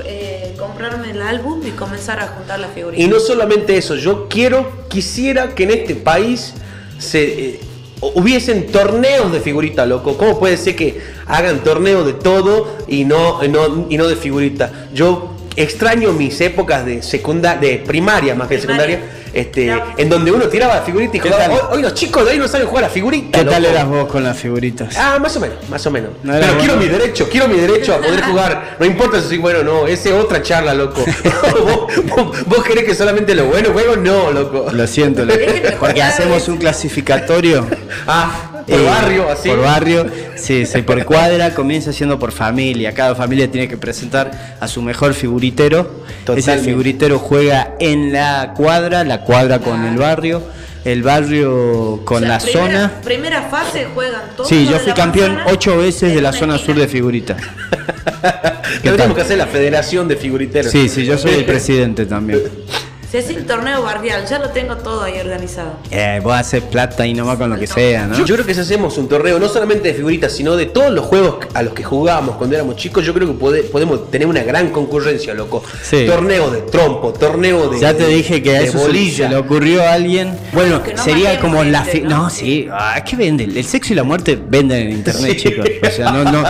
eh, 0.04 0.54
comprarme 0.56 1.10
el 1.10 1.22
álbum 1.22 1.60
y 1.66 1.70
comenzar 1.70 2.20
a 2.20 2.28
juntar 2.28 2.60
las 2.60 2.72
figuritas. 2.72 3.04
Y 3.04 3.08
no 3.08 3.18
solamente 3.18 3.76
eso, 3.76 3.96
yo 3.96 4.28
quiero, 4.28 4.86
quisiera 4.88 5.54
que 5.54 5.64
en 5.64 5.70
este 5.70 5.96
país 5.96 6.54
se 6.98 7.22
eh, 7.24 7.60
hubiesen 8.00 8.68
torneos 8.68 9.32
de 9.32 9.40
figurita, 9.40 9.84
loco. 9.86 10.16
¿Cómo 10.16 10.38
puede 10.38 10.56
ser 10.56 10.76
que 10.76 11.00
hagan 11.26 11.64
torneos 11.64 12.06
de 12.06 12.12
todo 12.12 12.76
y 12.86 13.04
no, 13.04 13.42
no, 13.48 13.86
y 13.88 13.96
no 13.96 14.06
de 14.06 14.16
figurita? 14.16 14.88
Yo 14.94 15.34
extraño 15.56 16.12
mis 16.12 16.40
épocas 16.40 16.84
de 16.84 17.02
secundaria, 17.02 17.60
de 17.60 17.78
primaria 17.78 18.34
más 18.34 18.48
que 18.48 18.58
Primaria. 18.58 18.96
secundaria, 18.96 19.23
este, 19.34 19.72
en 19.96 20.08
donde 20.08 20.30
uno 20.32 20.46
tiraba 20.46 20.76
la 20.76 20.82
figurita 20.82 21.16
y 21.16 21.20
¿Qué 21.20 21.28
jugaba. 21.30 21.52
Hoy, 21.54 21.60
hoy 21.72 21.82
los 21.82 21.94
chicos 21.94 22.24
de 22.24 22.30
hoy 22.32 22.38
no 22.38 22.48
saben 22.48 22.66
jugar 22.66 22.84
a 22.84 22.88
figurita. 22.88 23.38
¿Qué 23.40 23.44
tal 23.44 23.62
loco. 23.62 23.74
eras 23.74 23.88
vos 23.88 24.08
con 24.08 24.22
las 24.24 24.36
figuritas? 24.38 24.96
Ah, 24.96 25.18
más 25.20 25.36
o 25.36 25.40
menos, 25.40 25.56
más 25.68 25.84
o 25.86 25.90
menos. 25.90 26.10
No 26.22 26.32
Pero 26.32 26.58
quiero 26.58 26.76
mi 26.76 26.86
derecho, 26.86 27.28
quiero 27.28 27.48
mi 27.48 27.58
derecho 27.58 27.94
a 27.94 27.98
poder 27.98 28.22
jugar. 28.30 28.76
No 28.78 28.86
importa 28.86 29.20
si 29.20 29.28
soy 29.28 29.38
bueno 29.38 29.60
o 29.60 29.64
no, 29.64 29.86
esa 29.86 30.08
es 30.10 30.14
otra 30.14 30.42
charla, 30.42 30.72
loco. 30.74 31.04
¿Vos, 31.64 32.04
vos, 32.16 32.44
vos 32.46 32.64
querés 32.64 32.84
que 32.84 32.94
solamente 32.94 33.34
lo 33.34 33.46
bueno 33.46 33.70
juego? 33.72 33.96
No, 33.96 34.30
loco. 34.30 34.66
Lo 34.72 34.86
siento, 34.86 35.24
lo- 35.24 35.34
Déjenme 35.36 35.72
porque 35.72 36.02
hacemos 36.02 36.46
un 36.48 36.56
clasificatorio. 36.58 37.66
Ah, 38.06 38.53
por 38.66 38.80
Eh, 38.80 38.84
barrio, 38.84 39.28
así. 39.30 39.48
Por 39.48 39.60
barrio, 39.60 40.06
sí, 40.36 40.66
sí, 40.66 40.82
por 40.82 41.04
cuadra, 41.04 41.54
comienza 41.54 41.92
siendo 41.92 42.18
por 42.18 42.32
familia. 42.32 42.92
Cada 42.92 43.14
familia 43.14 43.50
tiene 43.50 43.68
que 43.68 43.76
presentar 43.76 44.56
a 44.60 44.68
su 44.68 44.82
mejor 44.82 45.14
figuritero. 45.14 45.80
Ese 45.80 46.24
Totalmente. 46.24 46.64
figuritero 46.70 47.18
juega 47.18 47.74
en 47.78 48.12
la 48.12 48.52
cuadra, 48.56 49.04
la 49.04 49.20
cuadra 49.22 49.58
con 49.60 49.84
el 49.84 49.96
barrio, 49.98 50.42
el 50.84 51.02
barrio 51.02 52.02
con 52.04 52.18
O 52.24 52.26
sea, 52.26 52.28
la 52.28 52.38
primera- 52.38 52.64
zona. 52.66 52.92
Primera 53.04 53.42
fase 53.42 53.86
juegan 53.94 54.22
todos. 54.36 54.48
Sí, 54.48 54.66
yo 54.70 54.78
fui 54.78 54.92
campeón 54.92 55.38
ocho 55.46 55.76
veces 55.78 56.14
de 56.14 56.20
la 56.22 56.32
zona 56.32 56.56
esquina. 56.56 56.74
sur 56.74 56.82
de 56.82 56.88
figuritas. 56.88 57.36
¿Qué 58.82 58.88
Tendríamos 58.88 59.16
que 59.16 59.22
hacer 59.22 59.38
la 59.38 59.46
federación 59.46 60.08
de 60.08 60.16
figuriteros. 60.16 60.70
Sí, 60.72 60.88
sí, 60.88 61.04
yo 61.04 61.16
soy 61.18 61.32
el 61.34 61.44
presidente 61.44 62.06
también. 62.06 62.40
Se 63.10 63.18
hace 63.20 63.34
el 63.34 63.46
torneo 63.46 63.80
barrial, 63.82 64.26
ya 64.28 64.40
lo 64.40 64.50
tengo 64.50 64.76
todo 64.78 65.02
ahí 65.04 65.18
organizado. 65.20 65.74
Eh, 65.92 66.20
vos 66.22 66.34
haces 66.34 66.62
plata 66.64 67.06
y 67.06 67.14
nomás 67.14 67.38
con 67.38 67.48
lo 67.48 67.56
que 67.56 67.68
sea, 67.68 68.06
¿no? 68.08 68.16
Yo, 68.18 68.24
yo 68.24 68.34
creo 68.34 68.44
que 68.46 68.54
si 68.54 68.60
hacemos 68.60 68.98
un 68.98 69.08
torneo, 69.08 69.38
no 69.38 69.48
solamente 69.48 69.86
de 69.88 69.94
figuritas, 69.94 70.32
sino 70.32 70.56
de 70.56 70.66
todos 70.66 70.90
los 70.90 71.04
juegos 71.06 71.46
a 71.54 71.62
los 71.62 71.74
que 71.74 71.84
jugábamos 71.84 72.34
cuando 72.36 72.56
éramos 72.56 72.74
chicos, 72.74 73.04
yo 73.06 73.14
creo 73.14 73.28
que 73.28 73.34
pode- 73.34 73.62
podemos 73.70 74.10
tener 74.10 74.26
una 74.26 74.42
gran 74.42 74.70
concurrencia, 74.70 75.32
loco. 75.32 75.62
Sí. 75.82 76.06
Torneo 76.08 76.50
de 76.50 76.62
trompo, 76.62 77.12
torneo 77.12 77.68
de. 77.70 77.78
Ya 77.78 77.94
te 77.94 78.06
dije 78.08 78.42
que 78.42 78.56
a 78.56 78.60
de 78.60 78.66
eso 78.66 78.78
se- 78.78 78.84
bolilla. 78.86 79.24
se 79.28 79.30
le 79.30 79.36
ocurrió 79.36 79.82
a 79.84 79.92
alguien. 79.92 80.36
Bueno, 80.52 80.82
no 80.96 81.04
sería 81.04 81.38
como 81.38 81.62
la 81.62 81.84
gente, 81.84 81.98
fi- 82.00 82.04
¿no? 82.04 82.22
No, 82.24 82.30
sí. 82.30 82.66
Ah, 82.72 83.00
¿Qué 83.08 83.14
venden? 83.14 83.56
El 83.56 83.64
sexo 83.64 83.92
y 83.92 83.96
la 83.96 84.02
muerte 84.02 84.36
venden 84.44 84.88
en 84.88 84.90
internet, 84.90 85.32
Sí. 85.38 85.48
chicos. 85.50 85.66
O 85.86 85.90
sea, 85.90 86.10
no, 86.10 86.24
no. 86.24 86.42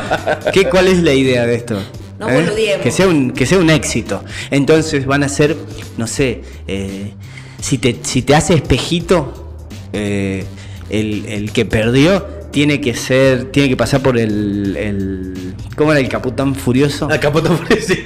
¿Qué, 0.50 0.64
¿Cuál 0.70 0.88
es 0.88 1.02
la 1.02 1.12
idea 1.12 1.44
de 1.44 1.56
esto? 1.56 1.76
No 2.18 2.28
boludeemos. 2.28 2.82
Que 2.82 2.90
sea 2.90 3.08
un, 3.08 3.30
que 3.32 3.46
sea 3.46 3.58
un 3.58 3.70
éxito. 3.70 4.22
Entonces 4.50 5.04
van 5.06 5.22
a 5.24 5.28
ser, 5.28 5.56
no 5.96 6.06
sé, 6.06 6.42
eh, 6.68 7.12
si 7.60 7.78
te, 7.78 7.96
si 8.02 8.22
te 8.22 8.34
hace 8.34 8.54
espejito, 8.54 9.56
eh, 9.92 10.44
el, 10.90 11.26
el 11.26 11.52
que 11.52 11.64
perdió 11.64 12.26
tiene 12.50 12.80
que 12.80 12.94
ser, 12.94 13.46
tiene 13.46 13.68
que 13.68 13.76
pasar 13.76 14.00
por 14.00 14.16
el, 14.16 14.76
el 14.76 15.54
¿cómo 15.74 15.90
era 15.90 16.00
el 16.00 16.08
capitán 16.08 16.54
furioso? 16.54 17.08
Ah, 17.10 17.18
Capoto 17.18 17.58
sí. 17.84 18.00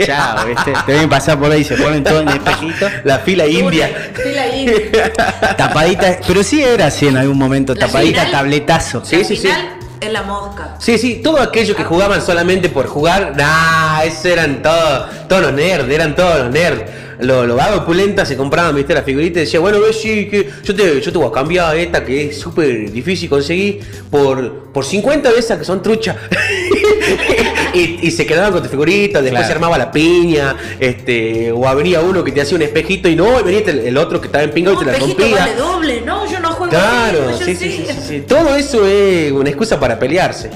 Chao, 0.04 0.46
¿viste? 0.48 0.72
Te 0.84 0.92
deben 0.92 1.08
pasar 1.08 1.38
por 1.38 1.48
ahí, 1.52 1.62
se 1.62 1.76
ponen 1.76 2.02
todos 2.02 2.22
en 2.22 2.28
espejito. 2.30 2.88
La 3.04 3.20
fila 3.20 3.46
india. 3.46 4.10
Fila 4.14 4.56
india. 4.56 5.12
Tapadita, 5.56 6.18
pero 6.26 6.42
sí 6.42 6.60
era 6.60 6.86
así 6.86 7.06
en 7.06 7.16
algún 7.18 7.38
momento, 7.38 7.72
La 7.74 7.86
tapadita, 7.86 8.20
final- 8.24 8.32
tabletazo. 8.32 9.04
Sí, 9.04 9.22
sí, 9.24 9.36
sí. 9.36 9.48
Es 10.00 10.12
la 10.12 10.22
mosca. 10.22 10.76
Sí, 10.78 10.98
sí, 10.98 11.20
todo 11.22 11.40
aquello 11.40 11.74
que 11.74 11.84
jugaban 11.84 12.20
solamente 12.22 12.68
por 12.68 12.86
jugar, 12.86 13.34
nah, 13.36 14.02
esos 14.02 14.26
eran 14.26 14.62
todos, 14.62 15.06
todos 15.28 15.42
los 15.42 15.52
nerds, 15.52 15.88
eran 15.90 16.14
todos 16.14 16.38
los 16.44 16.50
nerds. 16.52 16.82
Los 17.20 17.46
lo 17.46 17.54
vagos 17.54 17.82
opulentas 17.82 18.26
se 18.26 18.36
compraban, 18.36 18.74
viste, 18.74 18.92
la 18.92 19.02
figurita 19.02 19.38
y 19.38 19.44
decía, 19.44 19.60
bueno, 19.60 19.80
ves, 19.80 20.00
sí, 20.00 20.28
que 20.28 20.50
yo 20.64 20.74
te, 20.74 21.00
yo 21.00 21.12
te 21.12 21.16
voy 21.18 21.28
a 21.28 21.32
cambiar 21.32 21.76
esta 21.76 22.04
que 22.04 22.26
es 22.26 22.40
súper 22.40 22.90
difícil 22.90 23.28
conseguir 23.30 23.80
por, 24.10 24.72
por 24.72 24.84
50 24.84 25.30
de 25.32 25.38
esas 25.38 25.56
que 25.58 25.64
son 25.64 25.80
truchas. 25.80 26.16
y, 27.72 28.06
y 28.06 28.10
se 28.10 28.26
quedaban 28.26 28.52
con 28.52 28.62
tu 28.64 28.68
figurita, 28.68 29.22
después 29.22 29.30
Claro. 29.30 29.46
se 29.46 29.52
armaba 29.52 29.78
la 29.78 29.92
piña, 29.92 30.56
este, 30.80 31.52
o 31.52 31.60
venía 31.76 32.00
uno 32.00 32.22
que 32.24 32.32
te 32.32 32.40
hacía 32.40 32.56
un 32.56 32.62
espejito 32.62 33.08
y 33.08 33.14
no, 33.16 33.38
y 33.40 33.42
venía 33.44 33.60
el, 33.60 33.78
el 33.80 33.96
otro 33.96 34.20
que 34.20 34.26
estaba 34.26 34.42
en 34.44 34.50
pingo 34.50 34.72
y 34.72 34.76
te 34.78 34.84
la 34.84 34.92
rompía. 34.98 35.36
vale 35.38 35.54
doble, 35.54 36.00
no 36.02 36.23
juego 36.68 36.84
Claro, 36.84 37.30
yo 37.30 37.36
sí, 37.38 37.56
sí, 37.56 37.70
sí, 37.70 37.86
sí, 37.88 37.98
sí. 38.08 38.20
Todo 38.20 38.54
eso 38.56 38.86
es 38.86 39.32
una 39.32 39.48
excusa 39.48 39.78
para 39.78 39.98
pelearse. 39.98 40.50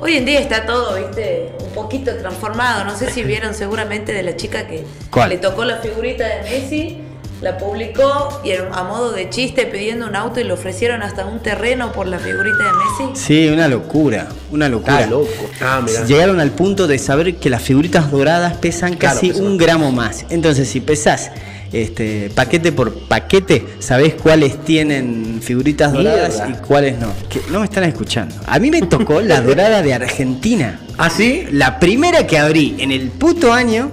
Hoy 0.00 0.16
en 0.16 0.24
día 0.24 0.40
está 0.40 0.64
todo, 0.64 0.96
viste, 0.96 1.52
un 1.62 1.70
poquito 1.70 2.16
transformado. 2.16 2.84
No 2.84 2.96
sé 2.96 3.10
si 3.10 3.22
vieron 3.22 3.54
seguramente 3.54 4.12
de 4.12 4.22
la 4.22 4.34
chica 4.34 4.66
que 4.66 4.84
¿Cuál? 5.10 5.28
le 5.28 5.38
tocó 5.38 5.64
la 5.64 5.76
figurita 5.76 6.26
de 6.26 6.42
Messi, 6.50 7.00
la 7.40 7.56
publicó 7.56 8.40
y 8.44 8.52
a 8.52 8.82
modo 8.84 9.12
de 9.12 9.30
chiste 9.30 9.66
pidiendo 9.66 10.06
un 10.06 10.16
auto 10.16 10.40
y 10.40 10.44
le 10.44 10.52
ofrecieron 10.52 11.02
hasta 11.02 11.24
un 11.24 11.40
terreno 11.40 11.92
por 11.92 12.06
la 12.06 12.18
figurita 12.18 12.64
de 12.64 12.70
Messi. 12.72 13.20
Sí, 13.20 13.48
una 13.48 13.68
locura, 13.68 14.28
una 14.50 14.68
locura. 14.68 15.00
Está 15.00 15.10
loco. 15.10 15.50
Ah, 15.60 15.82
mira. 15.84 16.04
Llegaron 16.04 16.40
al 16.40 16.50
punto 16.50 16.86
de 16.86 16.98
saber 16.98 17.36
que 17.36 17.48
las 17.50 17.62
figuritas 17.62 18.10
doradas 18.10 18.56
pesan 18.58 18.94
Claro, 18.94 19.14
casi 19.14 19.28
pesan 19.28 19.46
un 19.46 19.56
gramo 19.56 19.90
más. 19.90 20.26
Entonces, 20.28 20.68
si 20.68 20.80
pesás 20.80 21.30
este, 21.72 22.30
paquete 22.34 22.72
por 22.72 23.06
paquete, 23.08 23.64
sabés 23.78 24.14
cuáles 24.14 24.62
tienen 24.64 25.40
figuritas 25.42 25.92
doradas 25.92 26.34
Mierda. 26.34 26.50
y 26.50 26.66
cuáles 26.66 26.98
no. 26.98 27.12
Que 27.28 27.40
no 27.50 27.60
me 27.60 27.64
están 27.64 27.84
escuchando. 27.84 28.34
A 28.46 28.58
mí 28.58 28.70
me 28.70 28.82
tocó 28.82 29.20
la 29.20 29.40
dorada 29.42 29.80
de 29.82 29.94
Argentina. 29.94 30.80
¿Ah, 30.98 31.08
sí? 31.08 31.46
La 31.52 31.78
primera 31.78 32.26
que 32.26 32.38
abrí 32.38 32.76
en 32.78 32.92
el 32.92 33.08
puto 33.08 33.52
año, 33.52 33.90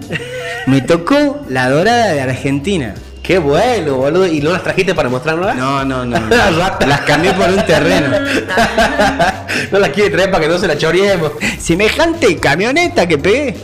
me 0.66 0.82
tocó 0.82 1.46
la 1.48 1.70
dorada 1.70 2.08
de 2.13 2.22
Argentina. 2.22 2.96
Qué 3.27 3.39
bueno, 3.39 3.96
boludo. 3.96 4.25
¿Y 4.25 4.39
no 4.39 4.53
las 4.53 4.63
trajiste 4.63 4.96
para 4.96 5.10
mostrarnos? 5.10 5.53
No, 5.53 5.84
no, 5.84 6.05
no. 6.05 6.17
no. 6.29 6.88
Las 6.88 7.01
cambié 7.01 7.34
por 7.34 7.50
un 7.50 7.62
terreno. 7.65 8.07
no 9.72 9.79
las 9.79 9.89
quiere 9.89 10.12
traer 10.12 10.31
para 10.31 10.46
que 10.46 10.50
no 10.50 10.57
se 10.57 10.65
la 10.65 10.77
choriemos. 10.77 11.34
Semejante 11.60 12.38
camioneta 12.38 13.05
que 13.05 13.17
pegué. 13.17 13.57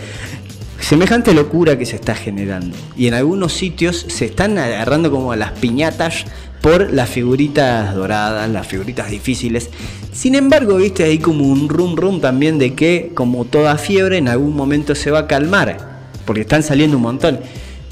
Semejante 0.82 1.34
locura 1.34 1.78
que 1.78 1.86
se 1.86 1.96
está 1.96 2.14
generando. 2.14 2.76
Y 2.98 3.08
en 3.08 3.14
algunos 3.14 3.54
sitios 3.54 4.06
se 4.10 4.26
están 4.26 4.58
agarrando 4.58 5.10
como 5.10 5.32
a 5.32 5.38
las 5.38 5.52
piñatas 5.52 6.26
por 6.60 6.92
las 6.92 7.10
figuritas 7.10 7.96
doradas, 7.96 8.50
las 8.50 8.68
figuritas 8.68 9.10
difíciles. 9.10 9.70
Sin 10.12 10.36
embargo, 10.36 10.76
viste, 10.76 11.06
hay 11.06 11.20
como 11.20 11.46
un 11.46 11.70
rum 11.70 11.96
rum 11.96 12.20
también 12.20 12.60
de 12.60 12.74
que, 12.74 13.12
como 13.14 13.46
toda 13.46 13.78
fiebre, 13.78 14.18
en 14.18 14.28
algún 14.28 14.58
momento 14.58 14.94
se 14.94 15.10
va 15.10 15.20
a 15.20 15.28
calmar. 15.28 15.78
Porque 16.26 16.42
están 16.42 16.64
saliendo 16.64 16.98
un 16.98 17.04
montón. 17.04 17.40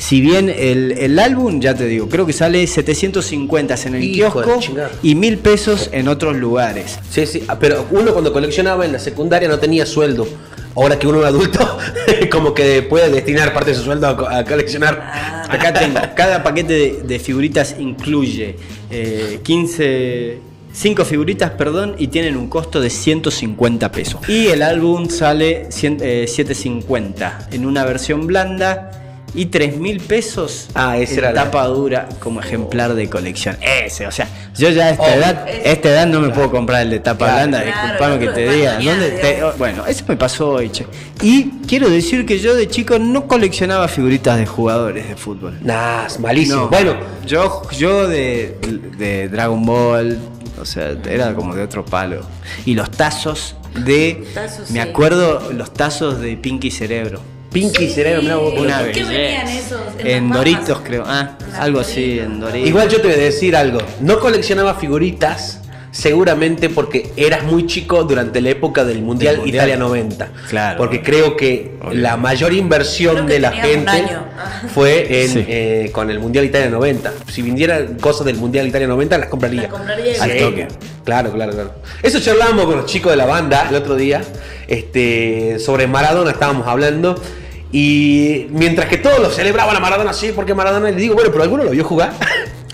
Si 0.01 0.20
bien 0.20 0.50
el, 0.50 0.93
el 0.98 1.20
álbum, 1.20 1.60
ya 1.62 1.75
te 1.75 1.86
digo, 1.86 2.10
creo 2.10 2.25
que 2.25 2.34
sale 2.34 2.65
750 2.65 3.75
en 3.86 3.96
el 3.96 4.03
Hijo 4.03 4.41
kiosco 4.41 4.60
y 5.03 5.13
mil 5.13 5.38
pesos 5.38 5.89
en 5.91 6.08
otros 6.08 6.36
lugares. 6.38 6.98
Sí, 7.12 7.27
sí, 7.27 7.43
ah, 7.48 7.60
pero 7.60 7.86
uno 7.91 8.12
cuando 8.12 8.34
coleccionaba 8.34 8.84
en 8.84 8.93
la 8.93 9.00
secundaria 9.00 9.48
no 9.48 9.60
tenía 9.60 9.86
sueldo. 9.86 10.27
Ahora 10.75 10.98
que 10.98 11.05
uno 11.05 11.20
es 11.20 11.25
adulto, 11.27 11.77
como 12.31 12.53
que 12.55 12.81
puede 12.81 13.10
destinar 13.12 13.53
parte 13.53 13.72
de 13.72 13.75
su 13.75 13.84
sueldo 13.84 14.08
a, 14.08 14.17
co- 14.17 14.27
a 14.27 14.43
coleccionar. 14.43 15.00
Ah, 15.03 15.46
Acá 15.50 15.72
tengo, 15.74 16.00
cada 16.15 16.41
paquete 16.41 16.74
de, 16.74 17.01
de 17.03 17.20
figuritas 17.20 17.75
incluye 17.77 18.55
eh, 18.89 19.39
15, 19.43 20.38
5 20.74 21.05
figuritas, 21.05 21.51
perdón, 21.51 21.96
y 22.00 22.08
tienen 22.08 22.38
un 22.38 22.48
costo 22.48 22.79
de 22.81 22.89
150 22.89 23.91
pesos. 23.91 24.22
Y 24.29 24.48
el 24.48 24.63
álbum 24.63 25.10
sale 25.10 25.67
100, 25.70 25.98
eh, 26.01 26.25
750 26.27 27.50
en 27.51 27.65
una 27.65 27.84
versión 27.86 28.25
blanda 28.27 28.91
y 29.33 29.45
3 29.45 29.77
mil 29.77 30.00
pesos 30.01 30.67
Ah, 30.73 30.97
ese 30.97 31.13
en 31.13 31.19
era 31.19 31.31
la- 31.31 31.43
tapa 31.45 31.65
dura 31.67 32.09
como 32.19 32.41
ejemplar 32.41 32.93
de 32.95 33.09
colección. 33.09 33.57
Ese, 33.61 34.05
o 34.07 34.11
sea, 34.11 34.27
yo 34.57 34.69
ya 34.69 34.85
a 34.85 34.89
esta 34.91 35.03
Oh, 35.03 35.07
edad, 35.09 35.47
ese- 35.50 35.71
esta 35.71 35.89
edad 35.89 36.07
no 36.07 36.19
me 36.19 36.29
puedo 36.29 36.51
comprar 36.51 36.81
el 36.81 36.89
de 36.89 37.00
tapa 37.00 37.25
Claro. 37.25 37.35
blanda, 37.50 37.61
Claro, 37.63 37.77
disculpame 37.81 38.13
el 38.13 38.19
que 38.19 38.27
te 38.29 38.50
diga. 38.55 38.69
más 38.73 38.77
mañana, 38.79 39.01
¿dónde 39.01 39.17
te- 39.19 39.33
digamos. 39.35 39.57
bueno, 39.57 39.85
eso 39.85 40.03
me 40.07 40.17
pasó 40.17 40.50
hoy, 40.50 40.69
che. 40.69 40.85
Y 41.21 41.50
quiero 41.67 41.89
decir 41.89 42.25
que 42.25 42.39
yo 42.39 42.55
de 42.55 42.67
chico 42.67 43.00
no 43.00 43.27
coleccionaba 43.27 43.88
figuritas 43.88 44.38
de 44.38 44.45
jugadores 44.45 45.07
de 45.07 45.15
fútbol. 45.15 45.57
Nah, 45.61 46.05
es 46.07 46.19
malísimo. 46.19 46.61
No. 46.63 46.69
Bueno, 46.69 46.95
yo, 47.25 47.61
yo 47.77 48.07
de, 48.07 48.57
de 48.97 49.29
Dragon 49.29 49.65
Ball, 49.65 50.19
o 50.59 50.65
sea, 50.65 50.93
era 51.09 51.33
como 51.33 51.55
de 51.55 51.63
otro 51.63 51.85
palo. 51.85 52.21
Y 52.65 52.73
los 52.75 52.91
tazos 52.91 53.55
de. 53.85 54.25
Tazos, 54.33 54.69
me 54.71 54.83
sí. 54.83 54.89
acuerdo 54.89 55.51
los 55.53 55.73
tazos 55.73 56.19
de 56.19 56.35
Pinky 56.38 56.69
Cerebro. 56.71 57.21
Pinky 57.51 57.89
Cerebro, 57.89 58.22
mirá 58.22 58.36
vos, 58.38 58.53
Una 58.58 58.77
¿Por 58.77 58.88
vez. 58.88 58.98
qué 58.98 59.03
venían 59.03 59.48
esos? 59.48 59.81
En, 60.00 60.29
Doritos, 60.29 60.67
papas? 60.70 60.84
creo. 60.86 61.03
Ah, 61.05 61.38
algo 61.60 61.79
así, 61.81 62.20
en 62.20 62.39
Doritos. 62.39 62.67
Igual 62.70 62.89
yo 62.89 63.01
te 63.01 63.08
voy 63.08 63.17
a 63.17 63.20
decir 63.20 63.55
algo. 63.55 63.79
No 64.00 64.20
coleccionaba 64.20 64.75
figuritas, 64.75 65.60
seguramente 65.91 66.70
porque 66.70 67.12
eras 67.17 67.43
muy 67.43 67.65
chico 67.67 68.05
durante 68.05 68.39
la 68.39 68.51
época 68.51 68.86
del 68.86 69.01
Mundial, 69.01 69.38
Mundial. 69.39 69.55
Italia 69.55 69.77
90. 69.77 70.29
Claro. 70.50 70.77
Porque 70.77 71.03
creo 71.03 71.36
que 71.36 71.72
la 71.91 72.15
mayor 72.15 72.53
inversión 72.53 73.27
de 73.27 73.39
la 73.41 73.51
gente 73.51 74.08
fue 74.74 75.24
en, 75.25 75.29
Sí. 75.29 75.46
eh, 75.46 75.89
con 75.91 76.10
el 76.10 76.20
Mundial 76.20 76.46
Italia 76.46 76.70
90. 76.70 77.12
Si 77.29 77.41
vindieran 77.41 77.98
cosas 78.00 78.25
del 78.25 78.38
Mundial 78.38 78.65
Italia 78.67 78.88
90, 78.88 79.17
las 79.17 79.27
compraría. 79.27 79.63
Las 79.63 79.72
compraría 79.72 80.24
Al 80.24 80.38
toque. 80.38 80.67
Claro, 81.03 81.34
claro, 81.34 81.51
claro. 81.51 81.74
Eso 82.01 82.22
charlábamos 82.22 82.63
con 82.65 82.77
los 82.77 82.86
chicos 82.86 83.12
de 83.12 83.17
la 83.17 83.25
banda 83.25 83.67
el 83.70 83.75
otro 83.75 83.96
día. 83.98 84.22
Este, 84.70 85.60
sobre 85.60 85.88
Maradona 85.88 86.31
estábamos 86.31 86.65
hablando. 86.65 87.22
Y 87.71 88.47
mientras 88.51 88.87
que 88.87 88.97
todos 88.97 89.19
lo 89.19 89.29
celebraban 89.29 89.75
a 89.75 89.79
Maradona, 89.79 90.13
sí, 90.13 90.31
porque 90.35 90.53
Maradona, 90.53 90.89
le 90.89 90.95
digo, 90.95 91.15
bueno, 91.15 91.31
pero 91.31 91.43
¿alguno 91.43 91.63
lo 91.63 91.71
vio 91.71 91.83
jugar? 91.83 92.13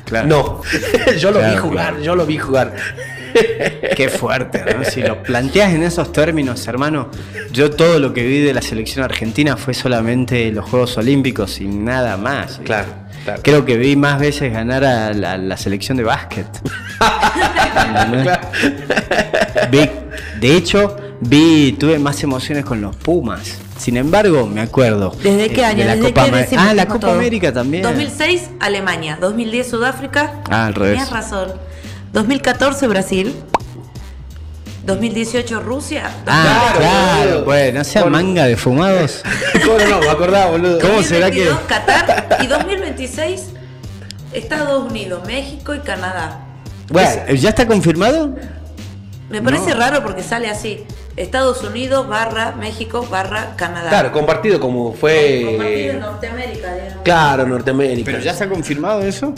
Claro. 0.08 0.28
No, 0.30 0.62
yo 1.20 1.32
lo 1.32 1.40
vi 1.40 1.58
jugar, 1.58 1.90
claro. 1.90 2.02
yo 2.02 2.16
lo 2.16 2.26
vi 2.26 2.38
jugar. 2.38 2.74
Qué 3.94 4.08
fuerte, 4.08 4.64
¿no? 4.74 4.86
Si 4.86 5.02
lo 5.02 5.22
planteas 5.22 5.74
en 5.74 5.84
esos 5.84 6.14
términos, 6.14 6.66
hermano, 6.66 7.12
yo 7.52 7.72
todo 7.72 8.00
lo 8.00 8.14
que 8.14 8.26
vi 8.26 8.40
de 8.40 8.54
la 8.54 8.62
selección 8.62 9.04
argentina 9.04 9.58
fue 9.58 9.74
solamente 9.74 10.50
los 10.54 10.70
Juegos 10.70 10.98
Olímpicos 10.98 11.60
y 11.60 11.68
nada 11.68 12.16
más. 12.16 12.62
Claro, 12.64 12.88
claro. 13.26 13.42
Creo 13.44 13.66
que 13.66 13.76
vi 13.76 13.98
más 13.98 14.18
veces 14.18 14.54
ganar 14.54 14.86
a 14.86 15.12
la, 15.14 15.38
la 15.38 15.58
selección 15.58 15.98
de 15.98 16.04
básquet. 16.06 16.48
De 20.40 20.56
hecho, 20.56 20.96
vi, 21.20 21.74
tuve 21.74 22.00
más 22.00 22.24
emociones 22.24 22.64
con 22.64 22.80
los 22.80 22.96
Pumas. 22.96 23.67
Sin 23.78 23.96
embargo, 23.98 24.46
me 24.48 24.62
acuerdo. 24.62 25.12
¿Desde 25.24 25.46
eh, 25.46 25.50
qué 25.54 25.64
año? 25.66 25.80
de 25.80 25.86
la 25.86 25.96
¿Desde 25.96 26.10
Copa 26.14 26.26
qué 26.46 26.56
Ah, 26.58 26.74
la 26.74 26.86
Copa 26.88 27.00
todo? 27.00 27.12
América 27.12 27.54
también. 27.54 27.84
2006, 27.84 28.50
Alemania. 28.60 29.18
2010, 29.22 29.70
Sudáfrica. 29.70 30.42
Ah, 30.50 30.66
al 30.68 30.74
revés. 30.74 30.94
Tenías 30.94 31.12
razón. 31.12 31.54
2014, 32.14 32.88
Brasil. 32.88 33.36
2018, 34.86 35.60
Rusia. 35.62 36.10
Ah, 36.26 36.72
Claro, 36.76 36.80
claro, 36.80 37.46
pues, 37.46 37.74
no 37.74 37.84
sea 37.84 38.04
Bueno. 38.04 38.18
manga 38.18 38.46
de 38.46 38.56
fumados. 38.56 39.22
¿Cómo 39.66 39.78
no? 39.80 40.00
Me 40.00 40.10
acordaba, 40.10 40.52
boludo. 40.52 40.80
¿Cómo 40.80 41.04
será 41.04 41.30
que- 41.30 41.46
2022, 41.46 41.60
Qatar. 41.68 42.38
Y 42.42 42.48
2026, 42.48 43.48
Estados 44.34 44.90
Unidos, 44.90 45.24
México 45.28 45.76
y 45.76 45.80
Canadá. 45.80 46.40
Bueno, 46.90 47.34
¿Ya 47.36 47.50
está 47.50 47.68
confirmado? 47.68 48.34
Me 49.30 49.42
parece 49.42 49.72
No. 49.72 49.76
raro 49.80 50.04
porque 50.04 50.24
sale 50.24 50.50
así. 50.50 50.86
Estados 51.18 51.64
Unidos 51.64 52.08
barra 52.08 52.54
México 52.54 53.06
barra 53.10 53.56
Canadá. 53.58 53.90
claro, 53.90 54.12
compartido 54.12 54.60
como 54.60 54.92
Compartido 54.94 55.10
en 55.10 55.58
fue. 55.58 55.94
Norteamérica, 56.00 56.74
digamos. 56.76 57.04
Claro, 57.04 57.48
Norteamérica. 57.48 58.06
¿Pero 58.12 58.20
ya 58.24 58.32
está 58.32 58.48
confirmado 58.48 59.02
eso? 59.02 59.34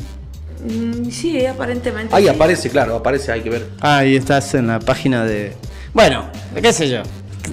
Mm, 0.64 1.10
sí, 1.10 1.46
aparentemente. 1.46 2.14
Ahí 2.14 2.24
sí. 2.24 2.30
aparece, 2.30 2.70
claro, 2.70 2.98
aparece, 2.98 3.32
hay 3.32 3.42
que 3.42 3.50
ver. 3.50 3.66
Ah, 3.80 4.00
ahí 4.00 4.16
estás 4.18 4.54
en 4.56 4.68
la 4.68 4.80
página 4.80 5.24
de. 5.24 5.54
Bueno, 5.94 6.26
qué 6.62 6.74
sé 6.74 6.90
yo. 6.90 7.02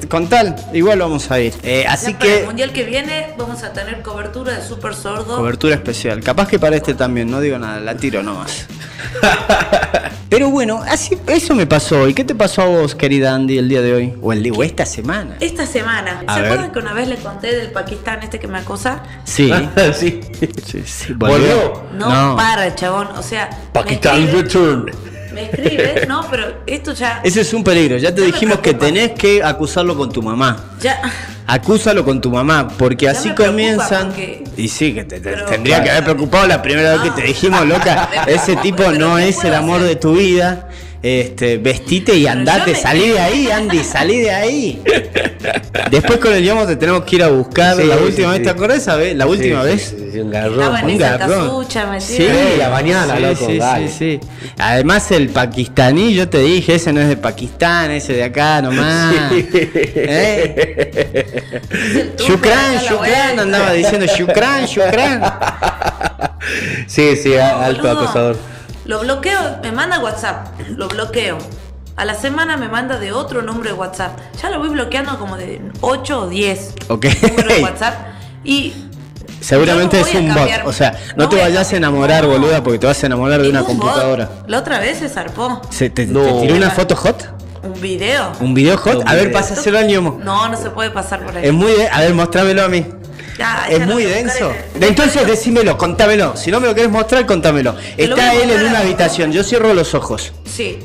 Con 0.08 0.28
tal, 0.28 0.54
igual 0.72 0.98
vamos 1.00 1.30
a 1.30 1.40
ir. 1.40 1.52
Eh, 1.62 1.82
Ya 1.84 1.92
así 1.92 2.14
para 2.14 2.26
el 2.32 2.38
que. 2.40 2.46
mundial 2.46 2.72
que 2.72 2.84
viene 2.84 3.34
vamos 3.38 3.62
a 3.62 3.72
tener 3.72 4.02
cobertura 4.02 4.52
de 4.58 4.62
Super 4.66 4.94
Sordo. 4.94 5.36
Cobertura 5.36 5.74
especial. 5.74 6.20
Capaz 6.22 6.48
que 6.48 6.58
para 6.58 6.76
este 6.76 6.94
también, 6.94 7.30
no 7.30 7.40
digo 7.40 7.58
nada, 7.58 7.80
la 7.80 7.96
tiro 7.96 8.22
nomás. 8.22 8.66
Pero 10.28 10.50
bueno, 10.50 10.82
así, 10.88 11.16
eso 11.28 11.54
me 11.54 11.66
pasó. 11.66 12.08
¿Y 12.08 12.14
qué 12.14 12.24
te 12.24 12.34
pasó 12.34 12.62
a 12.62 12.66
vos, 12.66 12.94
querida 12.96 13.32
Andy, 13.34 13.58
el 13.58 13.68
día 13.68 13.80
de 13.80 13.92
hoy? 13.94 14.14
O, 14.20 14.32
el, 14.32 14.42
día- 14.42 14.52
o 14.52 14.62
esta 14.64 14.84
semana. 14.84 15.36
Esta 15.40 15.66
semana. 15.66 16.22
A 16.26 16.34
¿Se 16.34 16.40
ver. 16.42 16.50
acuerdan 16.52 16.72
que 16.72 16.78
una 16.80 16.92
vez 16.92 17.08
le 17.08 17.16
conté 17.16 17.54
del 17.54 17.70
Pakistán 17.70 18.22
este 18.24 18.40
que 18.40 18.48
me 18.48 18.58
acosa? 18.58 19.02
Sí. 19.24 19.52
sí. 19.94 20.20
sí, 20.66 20.82
sí. 20.84 21.12
¿Volvió? 21.14 21.84
No, 21.96 22.34
para, 22.36 22.74
chabón. 22.74 23.08
O 23.16 23.22
sea, 23.22 23.48
escribe- 23.72 24.32
Return. 24.32 24.86
Me 25.36 25.44
escribe, 25.44 26.06
no, 26.08 26.26
pero 26.30 26.62
esto 26.66 26.92
ya. 26.94 27.20
Ese 27.22 27.42
es 27.42 27.52
un 27.52 27.62
peligro. 27.62 27.98
Ya 27.98 28.14
te 28.14 28.22
Ya 28.22 28.26
dijimos 28.26 28.58
que 28.60 28.72
tenés 28.74 29.12
que 29.12 29.42
acusarlo 29.42 29.96
con 29.96 30.10
tu 30.10 30.22
mamá. 30.22 30.56
Ya. 30.80 31.00
Acúsalo 31.46 32.04
con 32.04 32.20
tu 32.20 32.30
mamá, 32.30 32.66
porque 32.76 33.04
Ya 33.04 33.12
así 33.12 33.30
comienzan. 33.30 34.08
porque- 34.08 34.42
Y 34.56 34.68
sí, 34.68 34.94
que 34.94 35.04
te, 35.04 35.20
te- 35.20 35.30
Pero- 35.30 35.44
tendría 35.46 35.82
que 35.82 35.90
haber 35.90 36.04
preocupado 36.04 36.46
la 36.46 36.60
primera 36.62 36.92
vez 36.94 37.02
que 37.02 37.10
te 37.10 37.22
dijimos, 37.28 37.66
loca, 37.66 38.08
ese 38.26 38.56
tipo 38.56 38.90
no 38.92 39.16
¿qué 39.16 39.28
es 39.28 39.44
el 39.44 39.54
amor 39.54 39.76
hacer? 39.76 39.88
de 39.90 39.96
tu 39.96 40.14
vida. 40.16 40.68
Este, 41.08 41.58
vestite 41.58 42.16
y 42.16 42.26
andate, 42.26 42.72
me- 42.72 42.76
salí 42.78 43.10
de 43.10 43.20
ahí, 43.20 43.48
Andy, 43.48 43.84
salí 43.84 44.18
de 44.22 44.30
ahí. 44.32 44.82
Después 45.88 46.18
con 46.18 46.32
el 46.34 46.44
llamo 46.44 46.66
te 46.66 46.74
tenemos 46.74 47.04
que 47.04 47.14
ir 47.14 47.22
a 47.22 47.28
buscar. 47.28 47.76
Sí, 47.76 47.84
la 47.84 47.96
última 47.98 48.32
sí. 48.32 48.38
vez, 48.38 48.42
¿te 48.42 48.50
acordás 48.50 48.78
esa 48.78 48.96
vez? 48.96 49.14
La 49.16 49.26
última 49.26 49.60
Sí, 49.62 49.66
vez. 49.68 49.82
sí, 49.84 49.96
sí, 50.00 50.08
sí, 50.14 50.18
un 50.18 50.30
garrón. 50.32 50.54
Estaba 50.58 50.80
en 50.80 50.86
Un 50.86 50.98
garrón. 50.98 51.46
casucha. 51.46 52.00
Sí, 52.00 52.28
la 52.58 52.70
mañana, 52.70 53.14
sí, 53.16 53.22
loco, 53.22 53.46
sí, 53.46 53.56
dale. 53.58 53.88
sí, 53.88 53.94
sí. 54.20 54.28
Además 54.58 55.08
el 55.12 55.28
pakistaní, 55.28 56.12
yo 56.12 56.28
te 56.28 56.38
dije, 56.38 56.74
ese 56.74 56.92
no 56.92 57.00
es 57.00 57.08
de 57.08 57.16
Pakistán, 57.16 57.92
ese 57.92 58.14
de 58.14 58.24
acá 58.24 58.60
nomás. 58.62 59.14
¿Eh? 59.32 61.26
Shukran, 62.18 62.78
Shukran, 62.80 63.38
andaba 63.38 63.72
diciendo 63.74 64.06
Shukran, 64.06 64.66
Shukran. 64.66 65.22
Sí, 66.88 67.14
sí, 67.16 67.36
alto 67.36 67.90
acosador. 67.90 68.36
Lo 68.86 69.00
bloqueo, 69.00 69.58
me 69.62 69.72
manda 69.72 69.98
WhatsApp, 69.98 70.48
lo 70.68 70.88
bloqueo. 70.88 71.38
A 71.96 72.04
la 72.04 72.14
semana 72.14 72.56
me 72.56 72.68
manda 72.68 72.98
de 72.98 73.12
otro 73.12 73.42
nombre 73.42 73.70
de 73.70 73.74
WhatsApp. 73.74 74.18
Ya 74.40 74.50
lo 74.50 74.58
voy 74.58 74.68
bloqueando 74.68 75.18
como 75.18 75.36
de 75.36 75.60
8 75.80 76.20
o 76.20 76.28
10 76.28 76.74
Ok. 76.88 77.06
números 77.22 77.56
de 77.56 77.62
WhatsApp. 77.64 77.94
Y. 78.44 78.72
Seguramente 79.40 79.98
no 80.00 80.06
es 80.06 80.14
un 80.14 80.34
bot. 80.34 80.48
O 80.66 80.72
sea, 80.72 80.98
no, 81.16 81.28
te 81.28 81.36
vayas 81.36 81.72
a 81.72 81.76
enamorar, 81.76 82.24
no, 82.24 82.30
boluda, 82.30 82.62
porque 82.62 82.78
te 82.78 82.86
vas 82.86 83.02
a 83.02 83.06
enamorar 83.06 83.42
de 83.42 83.48
una 83.50 83.60
bot. 83.60 83.68
computadora. 83.70 84.30
La 84.46 84.58
otra 84.58 84.78
vez 84.78 84.98
se 84.98 85.08
zarpó. 85.08 85.62
¿Se, 85.70 85.90
te, 85.90 86.06
tiró 86.06 86.54
una 86.54 86.70
foto 86.70 86.94
hot? 86.96 87.28
Un 87.62 87.80
video. 87.80 88.32
¿Un 88.40 88.54
video 88.54 88.76
hot? 88.76 88.96
Un 88.96 89.08
A 89.08 89.14
ver, 89.14 89.32
pásaselo 89.32 89.78
al 89.78 89.86
ñomo. 89.88 90.20
No, 90.22 90.48
no 90.48 90.56
se 90.56 90.70
puede 90.70 90.90
pasar 90.90 91.24
por 91.24 91.36
ahí. 91.36 91.46
Es 91.46 91.52
muy 91.52 91.72
de... 91.72 91.88
A 91.88 92.00
ver, 92.00 92.14
mostrámelo 92.14 92.62
a 92.64 92.68
mí. 92.68 92.86
Ya, 93.38 93.66
Es 93.70 93.86
muy 93.86 94.04
denso. 94.04 94.52
en- 94.74 94.80
De- 94.80 94.88
Entonces 94.88 95.26
decímelo, 95.26 95.76
contámelo. 95.76 96.36
Si 96.36 96.50
no 96.50 96.60
me 96.60 96.66
lo 96.68 96.74
querés 96.74 96.90
mostrar, 96.90 97.26
contámelo. 97.26 97.76
Está 97.96 98.34
él 98.34 98.50
en 98.50 98.66
una 98.66 98.78
habitación. 98.80 99.32
Yo 99.32 99.42
cierro 99.44 99.74
los 99.74 99.94
ojos. 99.94 100.32
Sí. 100.44 100.78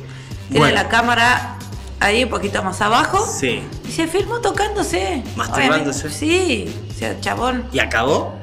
Tiene 0.50 0.60
Bueno. 0.60 0.75
la 0.75 0.89
cámara 0.89 1.55
ahí 2.00 2.24
un 2.25 2.29
poquito 2.29 2.62
más 2.63 2.81
abajo. 2.81 3.25
Sí. 3.39 3.62
Y 3.88 3.91
se 3.91 4.08
filmó 4.08 4.39
tocándose. 4.41 5.24
Masturbándose. 5.36 6.10
Sí. 6.10 6.74
O 6.93 7.00
sea, 7.00 7.20
chabón. 7.22 7.65
¿Y 7.72 7.79
acabó? 7.79 8.36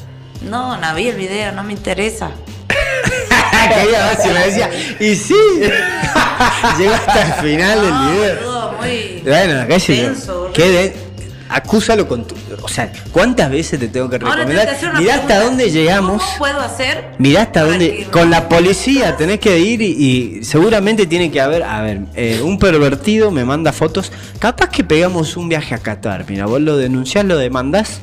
No, 0.43 0.77
no 0.79 0.95
vi 0.95 1.09
el 1.09 1.17
video, 1.17 1.53
no 1.53 1.63
me 1.65 1.73
interesa. 1.75 2.31
Ver 2.69 4.17
si 4.23 4.29
me 4.29 4.47
decía. 4.47 4.71
Y 5.01 5.15
sí. 5.17 5.35
Llegó 6.79 6.95
hasta 6.95 7.23
el 7.27 7.33
final 7.51 7.81
del 7.83 7.91
No, 7.91 8.11
video. 8.11 8.37
boludo, 8.37 8.73
muy 8.81 9.23
Bueno, 9.25 9.67
qué 9.69 9.79
denso. 9.95 10.51
Qué 10.55 10.69
de- 10.71 11.08
Acúsalo 11.49 12.07
con 12.07 12.27
tu. 12.27 12.35
O 12.63 12.69
sea, 12.69 12.93
¿cuántas 13.11 13.51
veces 13.51 13.81
te 13.81 13.89
tengo 13.89 14.09
que 14.09 14.19
que 14.19 14.25
recomendar? 14.25 14.77
una 14.83 15.01
Mirá 15.01 15.15
hasta 15.15 15.43
dónde 15.43 15.71
llegamos. 15.71 16.23
¿Cómo 16.23 16.39
puedo 16.39 16.61
hacer? 16.61 17.13
Mirá 17.19 17.43
hasta 17.43 17.65
dónde. 17.65 17.97
que 17.97 18.05
Con 18.05 18.31
la 18.31 18.49
policía 18.49 19.17
tenés 19.17 19.41
que 19.41 19.59
ir 19.59 19.81
y, 19.83 19.87
y 19.87 20.45
seguramente 20.45 21.07
tiene 21.07 21.31
que 21.31 21.41
haber. 21.41 21.63
A 21.63 21.83
ver, 21.83 22.01
eh, 22.15 22.41
un 22.43 22.59
pervertido 22.59 23.31
me 23.31 23.45
manda 23.45 23.73
fotos. 23.73 24.13
Capaz 24.39 24.69
que 24.69 24.85
pegamos 24.85 25.37
un 25.37 25.49
viaje 25.49 25.75
a 25.75 25.79
Qatar. 25.79 26.25
Mira, 26.29 26.47
vos 26.47 26.61
lo 26.61 26.77
denunciás, 26.77 27.25
lo 27.25 27.37
demandás. 27.37 28.01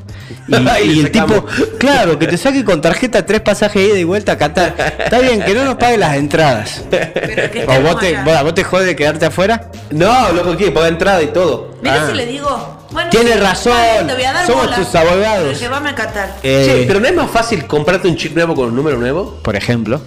Y, 0.47 0.53
el 0.99 1.11
tipo, 1.11 1.45
claro, 1.77 2.17
que 2.17 2.27
te 2.27 2.37
saque 2.37 2.63
con 2.63 2.81
tarjeta 2.81 3.25
tres 3.25 3.41
pasajes 3.41 3.81
de 3.81 3.89
ida 3.89 3.99
y 3.99 4.03
vuelta 4.03 4.33
a 4.33 4.37
Qatar. 4.37 4.75
Está 4.99 5.19
bien, 5.19 5.41
que 5.43 5.53
no 5.53 5.65
nos 5.65 5.75
pague 5.75 5.97
las 5.97 6.15
entradas. 6.15 6.83
Pero 6.89 7.51
que 7.51 7.65
¿O 7.67 7.81
vos 7.81 7.99
te, 7.99 8.15
vos, 8.23 8.43
vos 8.43 8.55
te 8.55 8.63
jodes 8.63 8.87
de 8.87 8.95
quedarte 8.95 9.25
afuera? 9.25 9.69
No, 9.91 10.31
loco, 10.33 10.57
¿qué? 10.57 10.71
Paga 10.71 10.87
entrada 10.87 11.21
y 11.21 11.27
todo. 11.27 11.74
Mirá 11.91 12.03
Ah. 12.03 12.07
si 12.09 12.13
le 12.17 12.25
digo. 12.25 12.77
Bueno, 12.91 13.09
Tiene 13.09 13.33
sí, 13.33 13.39
razón, 13.39 13.73
vale, 13.73 14.03
te 14.07 14.13
voy 14.13 14.23
a 14.23 14.33
dar 14.33 14.45
somos 14.45 14.65
bola, 14.65 14.75
tus 14.77 14.95
abogados. 14.95 15.43
pero 15.47 15.59
Llévame 15.59 15.89
a 15.89 15.95
Qatar. 15.95 16.35
Eh, 16.43 16.65
Che, 16.65 16.85
pero 16.87 16.99
¿no 16.99 17.07
es 17.07 17.15
más 17.15 17.29
fácil 17.31 17.65
comprarte 17.67 18.07
un 18.07 18.15
chip 18.15 18.35
nuevo 18.35 18.55
con 18.55 18.67
un 18.69 18.75
número 18.75 18.97
nuevo? 18.97 19.39
Por 19.43 19.55
ejemplo. 19.55 20.01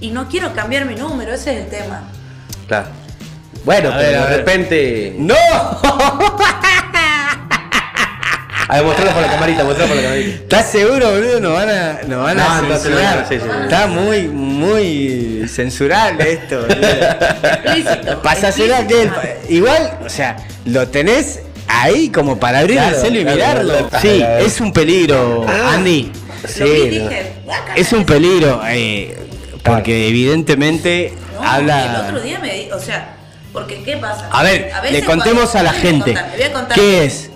Y 0.00 0.10
no 0.10 0.28
quiero 0.28 0.52
cambiar 0.54 0.84
mi 0.86 0.94
número, 0.94 1.32
ese 1.34 1.52
es 1.58 1.64
el 1.64 1.68
tema. 1.70 2.02
Claro. 2.68 2.88
Bueno, 3.64 3.90
A 3.90 3.96
pero 3.98 4.20
ver, 4.20 4.28
de 4.30 4.36
repente. 4.38 5.14
¡No! 5.18 5.34
A 8.70 8.76
ver, 8.76 8.84
mostralo 8.84 9.10
por 9.12 9.22
la 9.22 9.28
camarita, 9.30 9.64
mostralo 9.64 9.88
por 9.88 9.96
la 9.96 10.02
camarita. 10.02 10.34
¿Estás 10.42 10.70
seguro, 10.70 11.10
boludo? 11.10 11.40
Nos 11.40 11.52
van 11.54 11.68
a, 11.70 12.00
nos 12.06 12.22
van 12.22 12.38
a 12.40 12.60
No, 12.62 12.68
censurar. 12.78 13.16
no, 13.22 13.28
sí, 13.28 13.34
sí, 13.34 13.40
sí. 13.44 13.58
Está 13.64 13.86
muy, 13.88 14.28
muy 14.28 15.44
censurable 15.48 16.32
esto, 16.32 16.60
boludo. 16.60 16.88
Explícito. 17.42 18.22
Pasásela 18.22 18.80
explícito. 18.80 19.20
que 19.20 19.32
el- 19.48 19.54
igual, 19.56 19.98
o 20.04 20.08
sea, 20.08 20.36
lo 20.66 20.86
tenés 20.88 21.40
ahí 21.66 22.10
como 22.10 22.38
para 22.38 22.60
abrir 22.60 22.76
Claro, 22.76 22.96
el 22.96 23.02
celo 23.02 23.18
y 23.20 23.22
claro, 23.24 23.36
mirarlo. 23.36 23.88
claro. 23.88 24.02
Sí, 24.02 24.24
es 24.46 24.60
un 24.60 24.72
peligro, 24.72 25.46
Ah. 25.48 25.72
Andy. 25.74 26.12
Sí. 26.46 27.02
Es 27.76 27.92
un 27.92 28.04
peligro, 28.04 28.62
eh, 28.68 29.16
porque 29.64 30.08
evidentemente 30.08 31.12
No, 31.34 31.42
habla. 31.48 31.84
El 31.86 32.06
otro 32.06 32.20
día 32.20 32.38
me 32.38 32.54
di, 32.54 32.70
o 32.70 32.78
sea, 32.80 33.14
porque 33.52 33.82
¿qué 33.82 33.96
pasa? 33.96 34.28
A 34.32 34.42
ver, 34.42 34.70
le 34.90 35.02
contemos 35.04 35.50
cuando- 35.50 35.58
a 35.58 35.62
la 35.64 35.72
le 35.72 35.78
voy 35.78 35.88
a 35.88 35.92
gente. 35.92 36.12
contar, 36.14 36.30
le 36.30 36.36
voy 36.36 36.46
a 36.46 36.52
contar. 36.52 36.74
¿Qué 36.76 37.04
es? 37.04 37.29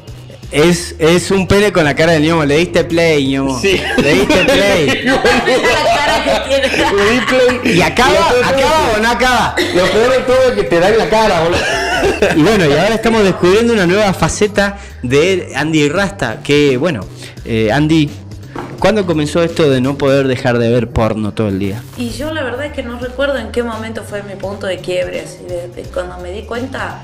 Es, 0.51 0.95
es 0.99 1.31
un 1.31 1.49
pene 1.49 1.73
con 1.73 1.85
la 1.85 1.95
cara 1.95 2.13
del 2.13 2.23
ñomo. 2.23 2.45
Le 2.45 2.59
diste 2.59 2.85
play, 2.85 3.27
ñomo. 3.27 3.61
Sí. 3.61 3.81
Le 4.03 4.15
diste 4.15 4.45
play. 4.45 5.05
la 5.05 5.23
cara 5.23 6.25
que 6.25 6.49
tiene. 7.61 7.77
¿Y 7.77 7.81
acaba, 7.83 8.31
acaba 8.45 8.93
o 8.97 9.01
no 9.01 9.09
acaba? 9.11 9.57
Lo 9.75 9.85
peor 9.87 10.13
de 10.13 10.19
todo 10.21 10.49
es 10.51 10.55
que 10.55 10.65
te 10.65 10.81
da 10.81 10.89
en 10.91 10.99
la 10.99 11.09
cara, 11.09 11.43
boludo. 11.43 11.59
Y 12.37 12.43
bueno, 12.43 12.67
y 12.67 12.73
ahora 12.73 12.95
estamos 12.95 13.25
descubriendo 13.25 13.73
una 13.73 13.87
nueva 13.87 14.13
faceta 14.13 14.79
de 15.03 15.53
Andy 15.57 15.89
Rasta. 15.89 16.41
Que 16.43 16.77
bueno, 16.77 17.01
eh, 17.45 17.73
Andy, 17.73 18.11
¿cuándo 18.79 19.07
comenzó 19.07 19.43
esto 19.43 19.69
de 19.71 19.81
no 19.81 19.97
poder 19.97 20.29
dejar 20.29 20.59
de 20.59 20.71
ver 20.71 20.91
porno 20.91 21.33
todo 21.33 21.49
el 21.49 21.59
día? 21.59 21.83
Y 21.97 22.11
yo 22.11 22.33
la 22.33 22.43
verdad 22.43 22.67
es 22.67 22.73
que 22.73 22.83
no 22.83 22.99
recuerdo 22.99 23.39
en 23.39 23.51
qué 23.51 23.63
momento 23.63 24.03
fue 24.05 24.23
mi 24.23 24.35
punto 24.35 24.67
de 24.67 24.79
quiebre, 24.79 25.21
así 25.21 25.45
de, 25.49 25.69
de 25.69 25.83
cuando 25.91 26.19
me 26.19 26.31
di 26.31 26.43
cuenta 26.43 27.01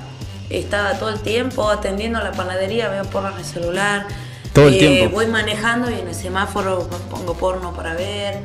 estaba 0.50 0.98
todo 0.98 1.08
el 1.10 1.20
tiempo 1.20 1.68
atendiendo 1.70 2.18
a 2.18 2.24
la 2.24 2.32
panadería, 2.32 2.88
veo 2.88 3.04
porno 3.04 3.30
en 3.30 3.38
el 3.38 3.44
celular. 3.44 4.06
Todo 4.52 4.68
el 4.68 4.74
eh, 4.74 4.78
tiempo. 4.78 5.14
Voy 5.14 5.26
manejando 5.26 5.90
y 5.90 5.94
en 5.94 6.08
el 6.08 6.14
semáforo 6.14 6.88
pongo 7.10 7.34
porno 7.34 7.72
para 7.72 7.94
ver. 7.94 8.38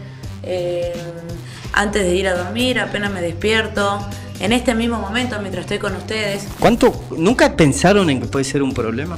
eh, 0.43 0.93
antes 1.73 2.03
de 2.03 2.15
ir 2.15 2.27
a 2.29 2.35
dormir, 2.37 2.79
apenas 2.79 3.11
me 3.11 3.21
despierto. 3.21 3.99
En 4.39 4.53
este 4.53 4.73
mismo 4.75 4.97
momento, 4.99 5.37
mientras 5.39 5.63
estoy 5.65 5.79
con 5.79 5.95
ustedes, 5.95 6.47
¿Cuánto? 6.59 6.93
¿Nunca 7.17 7.55
pensaron 7.57 8.09
en 8.09 8.21
que 8.21 8.27
puede 8.27 8.45
ser 8.45 8.61
un 8.63 8.73
problema? 8.73 9.17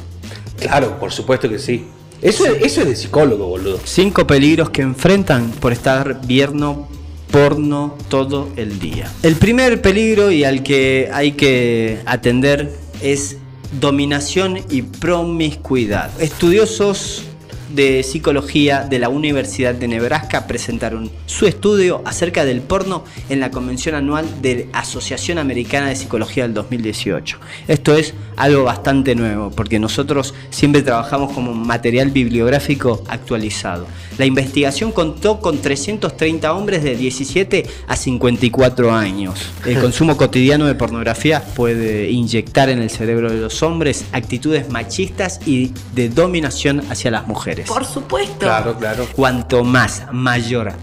Claro, 0.59 0.99
por 0.99 1.11
supuesto 1.11 1.47
que 1.49 1.59
sí. 1.59 1.87
Eso, 2.21 2.45
es- 2.47 2.63
eso 2.63 2.81
es 2.81 2.87
de 2.87 2.95
psicólogo, 2.95 3.47
boludo. 3.47 3.79
Cinco 3.83 4.25
peligros 4.25 4.69
que 4.71 4.81
enfrentan 4.81 5.51
por 5.51 5.71
estar 5.71 6.21
viendo 6.25 6.87
porno 7.31 7.95
todo 8.09 8.49
el 8.55 8.79
día. 8.79 9.11
El 9.23 9.35
primer 9.35 9.81
peligro 9.81 10.31
y 10.31 10.43
al 10.43 10.63
que 10.63 11.09
hay 11.11 11.33
que 11.33 11.99
atender 12.05 12.73
es 13.01 13.37
dominación 13.79 14.59
y 14.69 14.81
promiscuidad. 14.83 16.09
Estudiosos 16.21 17.26
de 17.69 18.03
psicología 18.03 18.83
de 18.83 18.99
la 18.99 19.09
Universidad 19.09 19.75
de 19.75 19.87
Nebraska 19.87 20.47
presentaron 20.47 21.11
su 21.25 21.45
estudio 21.47 22.01
acerca 22.05 22.45
del 22.45 22.61
porno 22.61 23.03
en 23.29 23.39
la 23.39 23.51
convención 23.51 23.95
anual 23.95 24.41
de 24.41 24.69
la 24.71 24.79
Asociación 24.79 25.37
Americana 25.37 25.89
de 25.89 25.95
Psicología 25.95 26.43
del 26.43 26.53
2018. 26.53 27.39
Esto 27.67 27.95
es 27.95 28.13
algo 28.35 28.63
bastante 28.63 29.15
nuevo 29.15 29.51
porque 29.51 29.79
nosotros 29.79 30.33
siempre 30.49 30.81
trabajamos 30.81 31.33
como 31.33 31.53
material 31.53 32.11
bibliográfico 32.11 33.03
actualizado. 33.07 33.87
La 34.17 34.25
investigación 34.25 34.91
contó 34.91 35.39
con 35.39 35.61
330 35.61 36.53
hombres 36.53 36.83
de 36.83 36.95
17 36.95 37.65
a 37.87 37.95
54 37.95 38.91
años. 38.91 39.47
El 39.65 39.79
consumo 39.81 40.17
cotidiano 40.17 40.65
de 40.65 40.75
pornografía 40.75 41.43
puede 41.43 42.09
inyectar 42.09 42.69
en 42.69 42.79
el 42.81 42.89
cerebro 42.89 43.31
de 43.31 43.37
los 43.37 43.61
hombres 43.63 44.05
actitudes 44.11 44.69
machistas 44.69 45.39
y 45.45 45.71
de 45.93 46.09
dominación 46.09 46.81
hacia 46.89 47.11
las 47.11 47.27
mujeres. 47.27 47.56
Por 47.63 47.85
supuesto. 47.85 48.37
Claro, 48.39 48.75
claro. 48.77 49.07
Cuanto 49.15 49.63
más 49.63 50.03
mayor 50.11 50.73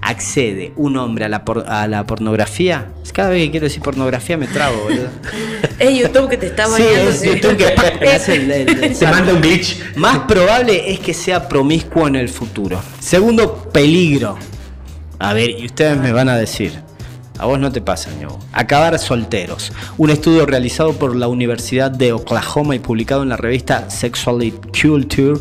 accede 0.00 0.72
un 0.76 0.96
hombre 0.96 1.24
a 1.26 1.28
la, 1.28 1.44
por- 1.44 1.64
a 1.68 1.86
la 1.86 2.04
pornografía, 2.04 2.88
cada 3.12 3.28
vez 3.30 3.44
que 3.44 3.50
quiero 3.52 3.64
decir 3.64 3.82
pornografía 3.82 4.36
me 4.36 4.46
trago, 4.48 4.82
boludo. 4.84 5.08
Es 5.78 5.98
YouTube 5.98 6.28
que 6.28 6.36
te 6.36 6.46
está 6.46 6.66
Sí, 6.66 6.82
bañando. 6.82 7.10
es 7.10 7.22
YouTube 7.22 7.56
que 7.56 8.94
Se 8.94 9.06
manda 9.06 9.32
un 9.32 9.40
glitch. 9.40 9.96
Más 9.96 10.18
probable 10.20 10.92
es 10.92 11.00
que 11.00 11.12
sea 11.12 11.48
promiscuo 11.48 12.06
en 12.06 12.16
el 12.16 12.28
futuro. 12.28 12.80
Segundo 13.00 13.68
peligro. 13.72 14.36
A 15.18 15.32
ver, 15.34 15.50
y 15.50 15.66
ustedes 15.66 15.96
me 15.98 16.12
van 16.12 16.28
a 16.28 16.36
decir. 16.36 16.72
A 17.38 17.46
vos 17.46 17.58
no 17.58 17.72
te 17.72 17.80
pasa, 17.80 18.10
ño. 18.20 18.38
Acabar 18.52 18.96
solteros. 19.00 19.72
Un 19.98 20.10
estudio 20.10 20.46
realizado 20.46 20.92
por 20.92 21.16
la 21.16 21.26
Universidad 21.26 21.90
de 21.90 22.12
Oklahoma 22.12 22.76
y 22.76 22.78
publicado 22.78 23.22
en 23.24 23.30
la 23.30 23.36
revista 23.36 23.90
Sexuality 23.90 24.82
Culture 24.82 25.40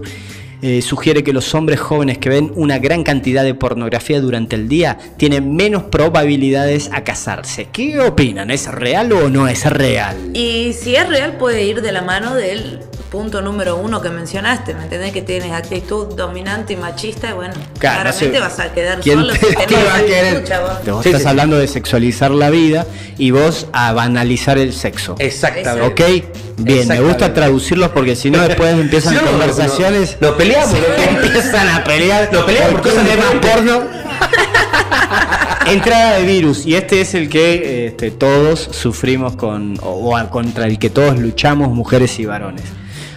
eh, 0.62 0.82
sugiere 0.82 1.24
que 1.24 1.34
los 1.34 1.54
hombres 1.56 1.80
jóvenes 1.80 2.18
que 2.18 2.30
ven 2.30 2.52
una 2.56 2.80
gran 2.80 3.04
cantidad 3.04 3.44
de 3.44 3.56
pornografía 3.56 4.22
durante 4.22 4.56
el 4.56 4.68
día 4.68 4.98
tienen 5.18 5.56
menos 5.56 5.84
probabilidades 5.84 6.90
a 6.94 7.04
casarse. 7.04 7.68
¿Qué 7.72 8.00
opinan? 8.00 8.52
¿Es 8.52 8.68
real 8.72 9.12
o 9.14 9.30
no 9.30 9.48
es 9.48 9.66
real? 9.66 10.16
Y 10.34 10.74
si 10.74 10.96
es 10.96 11.08
real, 11.08 11.38
puede 11.38 11.64
ir 11.64 11.82
de 11.82 11.92
la 11.92 12.02
mano 12.02 12.36
del 12.36 12.80
punto 13.12 13.42
número 13.42 13.76
uno 13.76 14.02
que 14.02 14.10
mencionaste, 14.10 14.74
¿me 14.74 14.84
entendés? 14.84 15.12
Que 15.12 15.22
tienes 15.22 15.52
actitud 15.52 16.08
dominante 16.16 16.72
y 16.74 16.78
machista, 16.78 17.30
y 17.30 17.34
bueno, 17.34 17.54
Claro, 17.78 18.06
no 18.06 18.12
claramente 18.12 18.34
sé. 18.38 18.40
vas 18.40 18.60
a 18.60 18.72
quedar 18.74 19.00
¿Quién 19.02 19.20
solo 19.20 19.34
te- 19.34 19.40
si 19.40 19.46
te 19.54 19.66
tenés 19.68 19.86
va 19.86 19.96
a 19.96 20.00
querer? 20.02 20.34
escucha, 20.36 20.62
vos. 20.62 20.72
Vos 20.88 21.04
Sí, 21.04 21.10
estás 21.10 21.22
sí. 21.24 21.28
hablando 21.28 21.58
de 21.58 21.68
sexualizar 21.68 22.32
la 22.32 22.50
vida 22.50 22.88
y 23.18 23.32
vos 23.32 23.68
a 23.74 23.92
banalizar 23.92 24.58
el 24.58 24.72
sexo. 24.74 25.16
Exactamente. 25.20 25.88
¿Ok? 26.22 26.26
Bien, 26.60 26.88
me 26.88 27.02
gusta 27.02 27.34
traducirlos 27.34 27.90
porque 27.90 28.16
si 28.16 28.32
no 28.32 28.42
después 28.48 28.74
empiezan 28.80 29.16
no, 29.16 29.22
conversaciones. 29.26 30.18
no- 30.22 30.30
nos 30.30 30.38
peleamos, 30.38 30.78
empiezan 31.24 31.68
a 31.68 31.84
pelear. 31.84 32.30
Nos 32.32 32.44
peleamos 32.46 32.72
por 32.76 32.82
cosas 32.82 33.06
de 33.06 33.18
más 33.18 33.34
porno. 33.56 33.82
Entrada 35.68 36.18
de 36.18 36.24
virus 36.26 36.66
y 36.66 36.76
este 36.76 37.02
es 37.02 37.14
el 37.14 37.28
que 37.30 37.88
este, 37.88 38.10
todos 38.12 38.70
sufrimos 38.72 39.36
con 39.36 39.78
o, 39.82 40.16
o 40.16 40.30
contra 40.30 40.66
el 40.66 40.80
que 40.80 40.90
todos 40.90 41.20
luchamos 41.20 41.70
mujeres 41.70 42.18
y 42.20 42.26
varones. 42.26 42.64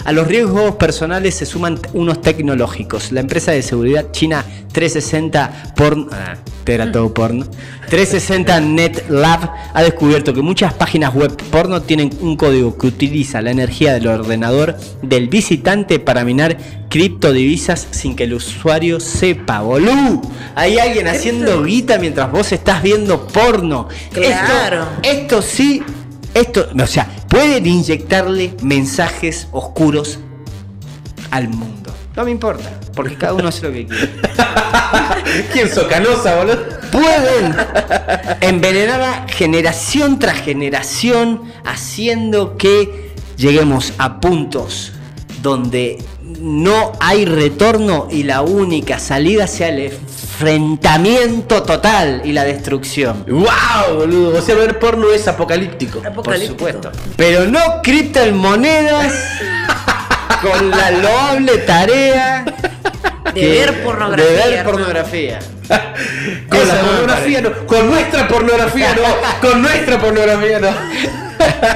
A 0.05 0.13
los 0.13 0.29
riesgos 0.29 0.77
personales 0.77 1.35
se 1.35 1.47
suman 1.47 1.81
unos 1.95 2.21
tecnológicos. 2.21 3.11
La 3.11 3.21
empresa 3.21 3.53
de 3.53 3.63
seguridad 3.63 4.11
china 4.13 4.45
360 4.73 5.73
porno, 5.75 6.09
ah, 6.13 6.35
era 6.67 6.93
todo 6.93 7.15
porno. 7.15 7.47
360 7.89 8.61
Net 8.61 9.09
Lab 9.09 9.51
ha 9.73 9.83
descubierto 9.83 10.35
que 10.35 10.43
muchas 10.43 10.75
páginas 10.75 11.15
web 11.15 11.35
porno 11.51 11.81
tienen 11.81 12.11
un 12.21 12.37
código 12.37 12.77
que 12.77 12.89
utiliza 12.89 13.41
la 13.41 13.51
energía 13.51 13.95
del 13.95 14.09
ordenador 14.09 14.77
del 15.01 15.29
visitante 15.29 15.99
para 15.99 16.23
minar 16.25 16.59
criptodivisas 16.91 17.89
sin 17.91 18.15
que 18.15 18.25
el 18.25 18.35
usuario 18.35 19.01
sepa, 19.01 19.63
boludo. 19.63 20.21
Hay 20.55 20.79
alguien 20.79 21.09
haciendo 21.09 21.65
guita 21.65 21.99
mientras 21.99 22.31
vos 22.31 22.53
estás 22.53 22.83
viendo 22.83 23.27
porno. 23.27 23.89
Claro. 24.13 24.87
Esto, 25.03 25.39
esto 25.39 25.43
sí, 25.43 25.83
esto, 26.35 26.69
o 26.79 26.87
sea, 26.87 27.09
pueden 27.29 27.67
inyectarle 27.67 28.55
mensajes 28.63 29.49
oscuros 29.53 30.19
al 31.31 31.49
mundo. 31.49 31.95
No 32.17 32.25
me 32.25 32.31
importa, 32.31 32.71
porque 32.95 33.17
cada 33.17 33.35
uno 33.35 33.49
hace 33.49 33.63
lo 33.63 33.73
que 33.73 33.87
quiere. 33.87 34.11
¿Quién 35.53 35.69
sos 35.69 35.85
canosa, 35.85 36.37
boludo? 36.37 36.65
Pueden 36.93 37.57
envenenar 38.41 39.01
a 39.01 39.27
generación 39.29 40.19
tras 40.19 40.41
generación, 40.41 41.43
haciendo 41.65 42.57
que 42.57 43.15
lleguemos 43.37 43.93
a 43.99 44.21
puntos 44.21 44.93
donde 45.43 45.99
no 46.41 46.93
hay 47.01 47.25
retorno 47.25 48.09
y 48.11 48.23
la 48.23 48.43
única 48.43 48.99
salida 48.99 49.47
sea 49.47 49.69
el 49.69 49.93
enfrentamiento 50.35 51.63
total 51.63 52.23
y 52.25 52.33
la 52.33 52.45
destrucción. 52.45 53.25
¡Wow, 53.29 53.97
boludo! 53.99 54.39
O 54.39 54.43
sea, 54.43 54.55
ver 54.57 54.79
porno 54.79 55.11
es 55.13 55.27
apocalíptico. 55.29 56.01
Por 56.03 56.37
supuesto. 56.39 56.91
Pero 57.17 57.45
no 57.47 57.61
criptomonedas 57.83 59.13
con 60.43 60.71
la 60.71 60.91
loable 60.91 61.59
tarea 61.59 62.45
De 63.33 63.33
que- 63.41 63.49
ver 63.49 63.83
pornografía. 63.85 64.27
De 64.27 64.51
ver 64.51 64.65
pornografía. 64.65 65.39
Con 66.49 66.69
la 66.69 66.75
pornografía 66.81 67.41
no. 67.41 67.67
Con 67.67 67.87
nuestra 67.91 68.29
pornografía 68.29 68.95
no. 68.95 69.49
Con 69.49 69.63
nuestra 69.63 69.99
pornografía 70.01 70.59
no. 70.61 70.69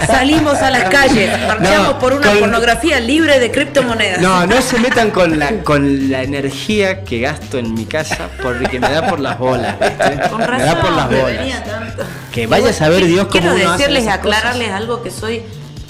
Salimos 0.07 0.55
a 0.59 0.71
las 0.71 0.85
calles, 0.91 1.31
marchamos 1.47 1.89
No, 1.89 1.99
por 1.99 2.13
una 2.15 2.27
con- 2.29 2.39
pornografía 2.41 3.01
libre 3.01 3.39
de 3.41 3.51
criptomonedas. 3.51 4.21
No, 4.21 4.47
no 4.47 4.61
se 4.63 4.79
metan 4.79 5.11
con 5.11 5.39
la, 5.39 5.51
con 5.65 6.11
la 6.11 6.23
energía 6.23 7.05
que 7.05 7.21
gasto 7.21 7.59
en 7.59 7.75
mi 7.75 7.85
casa 7.85 8.29
porque 8.43 8.79
me 8.81 8.89
da 8.91 9.07
por 9.07 9.21
las 9.21 9.39
bolas. 9.39 9.77
¿viste? 9.81 10.29
Con 10.29 10.39
me 10.39 10.47
razón, 10.47 10.67
da 10.67 10.81
por 10.81 10.91
las 10.93 11.11
me 11.11 11.21
bolas. 11.21 11.65
tanto. 11.65 12.03
Que 12.33 12.47
vaya 12.47 12.71
a 12.71 12.73
saber 12.73 13.01
Quiero 13.01 13.15
Dios 13.15 13.29
cómo 13.31 13.55
uno 13.55 13.71
hace 13.73 13.83
decirles, 13.89 14.09
aclararles 14.09 14.71
algo 14.71 15.03
que 15.03 15.11
soy 15.11 15.43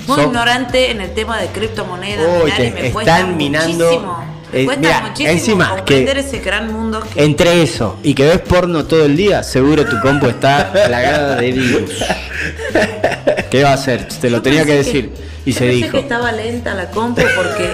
muy 0.06 0.22
ignorante 0.22 0.90
en 0.90 1.00
el 1.00 1.12
tema 1.14 1.38
de 1.40 1.48
criptomonedas. 1.48 2.26
Te 2.56 2.66
y 2.66 2.70
me 2.70 2.86
están 2.88 3.36
minando- 3.36 3.84
muchísimo. 3.84 4.38
Me 4.50 4.62
eh, 4.62 4.64
cuesta 4.64 4.80
mira, 4.80 5.00
muchísimo 5.02 5.30
encima 5.30 5.84
que- 5.84 6.10
ese 6.10 6.38
gran 6.38 6.72
mundo 6.72 7.00
que 7.12 7.22
Entre 7.22 7.62
eso 7.62 7.98
y 8.02 8.14
que 8.14 8.24
ves 8.26 8.38
porno 8.38 8.86
todo 8.86 9.04
el 9.04 9.14
día, 9.14 9.42
seguro 9.42 9.84
tu 9.84 10.00
compu 10.00 10.28
está 10.28 10.72
plagada 10.72 11.36
de 11.36 11.52
virus. 11.52 11.90
¿Qué 13.50 13.62
va 13.62 13.70
a 13.70 13.74
hacer? 13.74 14.06
Te 14.08 14.28
lo 14.30 14.38
yo 14.38 14.42
tenía 14.42 14.64
que 14.64 14.74
decir. 14.76 15.10
Que, 15.10 15.50
y 15.50 15.52
yo 15.52 15.58
se 15.58 15.64
pensé 15.66 15.76
dijo. 15.76 15.90
que 15.92 15.98
estaba 16.00 16.32
lenta 16.32 16.74
la 16.74 16.90
compra 16.90 17.26
porque 17.34 17.72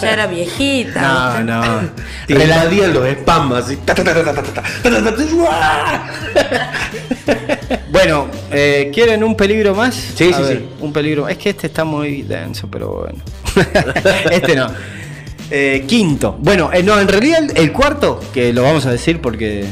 ya 0.00 0.12
era 0.12 0.26
viejita. 0.26 1.42
No, 1.42 1.62
no. 1.62 1.90
Te 2.26 2.46
la 2.46 2.66
di 2.66 2.80
los 2.80 3.06
spam 3.08 3.52
así. 3.54 3.78
bueno, 7.90 8.28
eh, 8.50 8.90
¿quieren 8.92 9.24
un 9.24 9.36
peligro 9.36 9.74
más? 9.74 9.94
Sí, 9.94 10.30
a 10.32 10.36
sí, 10.36 10.42
ver, 10.42 10.58
sí. 10.58 10.68
Un 10.80 10.92
peligro. 10.92 11.28
Es 11.28 11.38
que 11.38 11.50
este 11.50 11.68
está 11.68 11.84
muy 11.84 12.22
denso, 12.22 12.68
pero 12.70 12.88
bueno. 13.00 13.22
este 14.30 14.54
no. 14.54 14.68
Eh, 15.50 15.84
quinto. 15.88 16.36
Bueno, 16.38 16.70
eh, 16.72 16.82
no, 16.82 17.00
en 17.00 17.08
realidad 17.08 17.42
el, 17.42 17.56
el 17.56 17.72
cuarto, 17.72 18.20
que 18.32 18.52
lo 18.52 18.62
vamos 18.62 18.86
a 18.86 18.92
decir 18.92 19.20
porque 19.20 19.64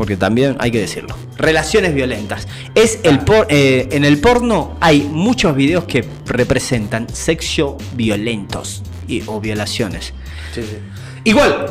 porque 0.00 0.16
también 0.16 0.56
hay 0.60 0.70
que 0.70 0.80
decirlo. 0.80 1.14
Relaciones 1.36 1.94
violentas. 1.94 2.48
Es 2.74 3.00
el 3.02 3.18
por- 3.18 3.46
eh, 3.50 3.86
en 3.92 4.06
el 4.06 4.18
porno 4.18 4.78
hay 4.80 5.02
muchos 5.02 5.54
videos 5.54 5.84
que 5.84 6.06
representan 6.24 7.06
sexo 7.12 7.76
violentos 7.92 8.82
y, 9.06 9.22
o 9.26 9.42
violaciones. 9.42 10.14
Sí, 10.54 10.62
sí. 10.62 10.78
Igual, 11.24 11.66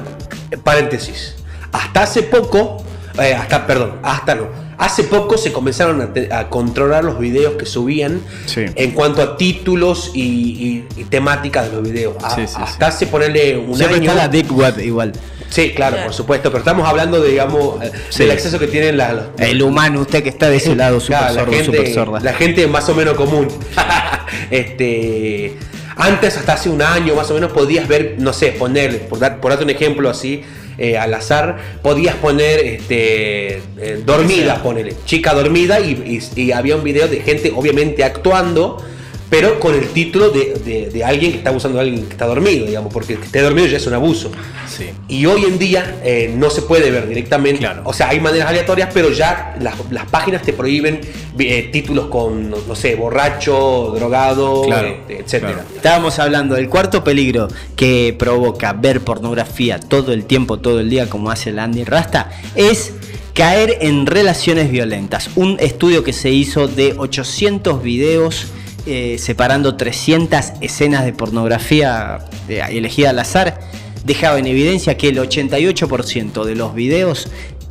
paréntesis. 0.63 1.38
Hasta 1.72 2.04
hace 2.04 2.22
poco, 2.22 2.84
eh, 3.20 3.34
hasta, 3.34 3.65
perdón, 3.65 3.94
hasta 4.04 4.36
no. 4.36 4.48
Hace 4.78 5.06
poco 5.06 5.36
se 5.36 5.52
comenzaron 5.52 6.00
a, 6.00 6.13
te- 6.13 6.32
a 6.32 6.50
controlar 6.52 7.04
los 7.04 7.18
videos 7.18 7.56
que 7.56 7.65
subían 7.65 8.22
Sí. 8.46 8.65
en 8.76 8.92
cuanto 8.92 9.24
a 9.24 9.38
títulos 9.38 10.12
y, 10.13 10.22
y- 10.22 10.88
y 10.98 11.04
temáticas 11.06 11.65
de 11.65 11.78
los 11.78 11.82
videos. 11.82 12.13
A- 12.24 12.36
Sí, 12.36 12.44
sí, 12.46 12.54
hasta 12.60 12.86
hace 12.88 13.08
ponerle 13.08 13.58
un 13.58 13.76
Siempre 13.76 13.98
año. 13.98 14.12
está 14.12 14.15
la 14.24 14.28
deep 14.28 14.52
web 14.56 14.80
igual. 14.82 15.13
Sí, 15.50 15.72
claro, 15.76 15.98
por 16.04 16.14
supuesto. 16.14 16.50
Pero 16.52 16.60
estamos 16.60 16.88
hablando, 16.88 17.20
de, 17.22 17.30
digamos, 17.32 17.84
eh, 17.84 17.92
Sí. 18.10 18.24
del 18.24 18.32
acceso 18.32 18.60
que 18.60 18.68
tienen 18.68 18.98
las. 18.98 19.14
los- 19.14 19.26
El 19.40 19.62
humano, 19.64 20.02
usted 20.02 20.22
que 20.24 20.30
está 20.30 20.50
de 20.50 20.58
ese 20.58 20.76
lado, 20.76 21.00
super 21.00 21.18
Claro, 21.20 21.34
sordo, 21.34 21.52
la, 21.52 21.58
gente, 21.58 21.78
super 21.78 21.94
sorda. 21.94 22.20
la 22.20 22.34
gente 22.34 22.68
más 22.68 22.88
o 22.90 22.94
menos 22.96 23.16
común. 23.16 23.48
este, 24.52 25.54
antes, 25.96 26.38
hasta 26.38 26.54
hace 26.54 26.70
un 26.70 26.82
año 26.82 27.16
más 27.16 27.30
o 27.32 27.34
menos, 27.34 27.52
podías 27.52 27.88
ver, 27.88 28.16
no 28.20 28.34
sé, 28.34 28.48
ponerle, 28.52 29.00
por, 29.00 29.20
dar, 29.20 29.40
por 29.40 29.52
darte 29.52 29.64
un 29.66 29.70
ejemplo 29.72 30.10
así, 30.10 30.44
eh, 30.78 30.98
al 30.98 31.14
azar, 31.14 31.58
podías 31.82 32.16
poner 32.16 32.60
este, 32.66 33.56
eh, 33.78 34.02
dormida, 34.06 34.62
ponele, 34.64 34.96
chica 35.06 35.34
dormida, 35.34 35.80
y, 35.80 36.20
y- 36.36 36.42
y 36.42 36.52
había 36.52 36.76
un 36.76 36.84
video 36.84 37.08
de 37.08 37.20
gente 37.22 37.52
obviamente 37.56 38.04
actuando. 38.04 38.82
Pero 39.30 39.60
con 39.60 39.76
el 39.76 39.89
título 39.89 40.30
de, 40.32 40.56
de- 40.65 40.89
de 40.89 41.04
alguien 41.04 41.32
que 41.32 41.38
está 41.38 41.52
abusando 41.52 41.78
de 41.78 41.84
alguien 41.86 42.06
que 42.06 42.12
está 42.13 42.26
dormido, 42.26 42.65
digamos, 42.65 42.92
porque 42.92 43.15
que 43.15 43.26
esté 43.26 43.42
dormido 43.42 43.68
ya 43.68 43.78
es 43.78 43.86
un 43.86 43.94
abuso. 43.94 44.32
Sí. 44.68 44.86
Y 45.08 45.26
hoy 45.28 45.44
en 45.46 45.60
día 45.60 46.00
eh, 46.04 46.34
no 46.36 46.50
se 46.50 46.63
puede 46.63 46.89
ver 46.89 47.08
directamente. 47.08 47.60
Claro. 47.60 47.84
O 47.86 47.94
sea, 47.94 48.10
hay 48.10 48.20
maneras 48.20 48.50
aleatorias, 48.50 48.89
pero 48.92 49.12
ya 49.12 49.56
las, 49.62 49.76
las 49.92 50.06
páginas 50.08 50.42
te 50.42 50.54
prohíben 50.54 51.02
eh, 51.38 51.70
títulos 51.72 52.08
con, 52.08 52.50
no, 52.50 52.58
no 52.68 52.76
sé, 52.76 52.96
borracho, 52.96 53.94
drogado, 53.96 54.63
este, 54.65 55.20
etcétera. 55.20 55.54
claro. 55.54 55.68
Estábamos 55.76 56.18
hablando 56.20 56.56
del 56.56 56.68
cuarto 56.68 57.04
peligro 57.04 57.48
que 57.76 58.15
provoca 58.18 58.74
ver 58.74 59.02
pornografía 59.02 59.80
todo 59.80 60.12
el 60.12 60.26
tiempo, 60.26 60.58
todo 60.60 60.80
el 60.80 60.89
día, 60.89 61.08
como 61.08 61.30
hace 61.30 61.52
el 61.52 61.60
Andy 61.60 61.84
Rasta, 61.84 62.32
es 62.56 62.94
caer 63.36 63.78
en 63.82 64.08
relaciones 64.08 64.72
violentas. 64.72 65.30
Un 65.36 65.58
estudio 65.60 66.04
que 66.04 66.13
se 66.13 66.32
hizo 66.32 66.68
de 66.68 66.96
800 66.98 67.84
videos. 67.84 68.48
Eh, 68.89 69.19
separando 69.19 69.75
300 69.75 70.54
escenas 70.62 71.06
de 71.06 71.13
pornografía 71.13 72.25
eh, 72.47 72.63
elegida 72.71 73.12
al 73.12 73.19
azar, 73.19 73.60
dejaba 74.04 74.39
en 74.39 74.47
evidencia 74.47 74.97
que 74.97 75.10
el 75.10 75.19
88% 75.19 76.43
de 76.43 76.56
los 76.56 76.73
videos 76.73 77.28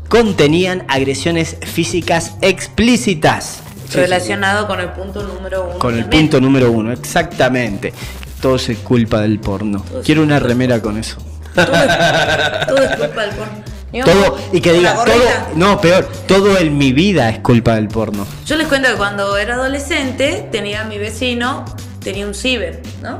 contenían 0.08 0.84
agresiones 0.86 1.56
físicas 1.62 2.36
explícitas. 2.40 3.62
relacionado 3.92 4.68
con 4.68 4.78
el 4.78 4.90
punto 4.90 5.26
número 5.26 5.64
uno. 5.64 5.78
Con 5.80 5.94
el 5.96 6.02
también. 6.02 6.22
punto 6.22 6.40
número 6.40 6.70
uno, 6.70 6.92
exactamente. 6.92 7.92
Todo 8.40 8.54
es 8.54 8.70
culpa 8.84 9.20
del 9.20 9.40
porno. 9.40 9.82
Todo 9.90 10.02
Quiero 10.02 10.22
una 10.22 10.38
remera 10.38 10.80
con 10.80 10.98
eso. 10.98 11.16
Todo 11.52 11.64
es, 11.74 12.66
todo 12.68 12.78
es 12.78 12.96
culpa 12.96 13.22
del 13.22 13.30
porno. 13.34 13.77
Todo, 14.04 14.36
y 14.52 14.60
que 14.60 14.72
diga, 14.74 14.94
todo, 15.04 15.14
no, 15.54 15.80
peor, 15.80 16.06
todo 16.26 16.58
en 16.58 16.76
mi 16.76 16.92
vida 16.92 17.30
es 17.30 17.38
culpa 17.38 17.74
del 17.76 17.88
porno. 17.88 18.26
Yo 18.44 18.56
les 18.56 18.66
cuento 18.68 18.88
que 18.90 18.96
cuando 18.96 19.36
era 19.38 19.54
adolescente 19.54 20.46
tenía 20.52 20.84
mi 20.84 20.98
vecino, 20.98 21.64
tenía 22.02 22.26
un 22.26 22.34
ciber, 22.34 22.82
¿no? 23.02 23.16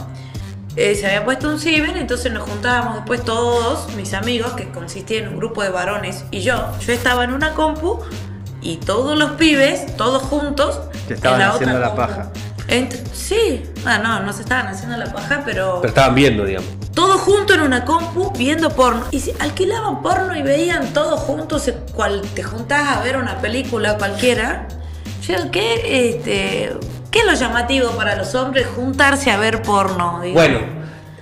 Eh, 0.76 0.94
se 0.94 1.06
había 1.06 1.24
puesto 1.24 1.48
un 1.48 1.58
ciber, 1.58 1.96
entonces 1.96 2.30
nos 2.32 2.42
juntábamos 2.48 2.96
después 2.96 3.24
todos, 3.24 3.92
mis 3.94 4.12
amigos, 4.14 4.52
que 4.52 4.68
consistía 4.68 5.18
en 5.20 5.28
un 5.28 5.38
grupo 5.38 5.62
de 5.62 5.70
varones, 5.70 6.24
y 6.30 6.40
yo. 6.40 6.68
Yo 6.86 6.92
estaba 6.92 7.24
en 7.24 7.32
una 7.32 7.54
compu 7.54 8.00
y 8.60 8.76
todos 8.76 9.18
los 9.18 9.32
pibes, 9.32 9.96
todos 9.96 10.22
juntos, 10.22 10.80
Te 11.08 11.14
estaban 11.14 11.40
en 11.40 11.48
la 11.48 11.54
haciendo 11.54 11.76
otra 11.76 11.88
la 11.88 11.94
compu. 11.94 12.12
paja. 12.14 12.30
Ent- 12.68 12.96
sí, 13.14 13.62
ah, 13.86 13.98
no, 13.98 14.20
no 14.20 14.32
se 14.34 14.42
estaban 14.42 14.66
haciendo 14.68 14.96
la 14.98 15.10
paja, 15.12 15.42
pero 15.44 15.78
Pero 15.80 15.88
estaban 15.88 16.14
viendo, 16.14 16.44
digamos. 16.44 16.68
Todos 16.98 17.20
juntos 17.20 17.54
en 17.56 17.62
una 17.62 17.84
compu 17.84 18.32
viendo 18.36 18.70
porno. 18.70 19.04
Y 19.12 19.20
si 19.20 19.32
alquilaban 19.38 20.02
porno 20.02 20.34
y 20.36 20.42
veían 20.42 20.92
todos 20.92 21.20
juntos, 21.20 21.62
se- 21.62 21.74
cual 21.94 22.22
te 22.34 22.42
juntás 22.42 22.96
a 22.96 23.00
ver 23.02 23.16
una 23.18 23.38
película 23.40 23.96
cualquiera. 23.98 24.66
Yo, 25.24 25.36
¿qué, 25.52 26.08
este, 26.08 26.72
¿qué 27.12 27.20
es 27.20 27.24
lo 27.24 27.34
llamativo 27.34 27.90
para 27.92 28.16
los 28.16 28.34
hombres 28.34 28.66
juntarse 28.74 29.30
a 29.30 29.36
ver 29.36 29.62
porno? 29.62 30.18
Digo, 30.24 30.34
Bueno, 30.34 30.58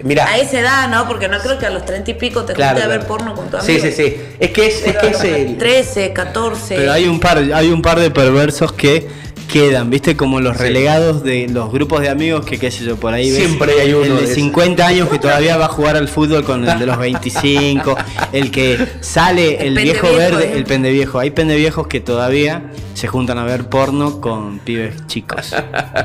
mira. 0.03 0.25
A 0.27 0.39
esa 0.39 0.61
edad, 0.61 0.89
¿no? 0.89 1.07
Porque 1.07 1.29
no 1.29 1.39
creo 1.41 1.59
que 1.59 1.67
a 1.67 1.71
los 1.71 1.85
treinta 1.85 2.11
y 2.11 2.15
pico 2.15 2.45
te 2.47 2.55
Claro, 2.55 2.71
juntes 2.79 2.85
a 2.87 2.89
ver 2.97 3.07
porno 3.07 3.35
con 3.35 3.51
tu 3.51 3.59
Sí, 3.61 3.73
amigo. 3.73 3.85
sí, 3.85 3.93
sí. 3.93 4.17
Es 4.41 4.51
que 4.53 4.67
es, 4.69 4.83
es, 4.83 4.97
que 4.97 5.09
es 5.09 5.25
el. 5.25 5.59
13, 5.59 6.15
14. 6.15 6.75
Pero 6.77 6.91
hay 6.91 7.07
un 7.07 7.21
par, 7.21 7.37
hay 7.37 7.71
un 7.71 7.83
par 7.83 8.01
de 8.01 8.11
perversos 8.11 8.73
que 8.73 9.07
quedan, 9.47 9.91
viste, 9.91 10.17
como 10.17 10.41
los 10.41 10.57
relegados 10.57 11.23
de 11.23 11.49
los 11.49 11.73
grupos 11.73 12.01
de 12.01 12.09
amigos 12.09 12.45
que 12.45 12.59
qué 12.59 12.71
sé 12.71 12.85
yo, 12.85 12.97
por 12.97 13.15
ahí 13.15 13.31
ves 13.31 13.39
Siempre 13.39 13.73
hay 13.81 13.93
uno 13.93 14.03
el 14.05 14.09
de 14.11 14.17
de 14.19 14.25
esos. 14.25 14.35
50 14.35 14.87
años 14.87 15.09
que 15.09 15.19
todavía 15.19 15.57
va 15.57 15.67
a 15.67 15.69
jugar 15.69 15.97
al 15.97 16.09
fútbol 16.09 16.45
con 16.45 16.69
el 16.69 16.79
de 16.79 16.87
los 16.87 16.99
25, 16.99 17.97
el 18.33 18.51
que 18.51 18.79
sale 19.01 19.67
El 19.67 19.77
viejo 19.77 20.13
verde, 20.13 20.47
¿eh? 20.47 20.53
el 20.57 20.65
pende 20.65 20.91
viejo. 20.91 21.19
Hay 21.19 21.31
pende 21.31 21.57
viejos 21.57 21.87
que 21.87 22.01
todavía 22.01 22.71
se 22.95 23.09
juntan 23.09 23.39
a 23.39 23.45
ver 23.45 23.69
porno 23.69 24.21
con 24.21 24.59
pibes 24.59 25.07
chicos. 25.07 25.55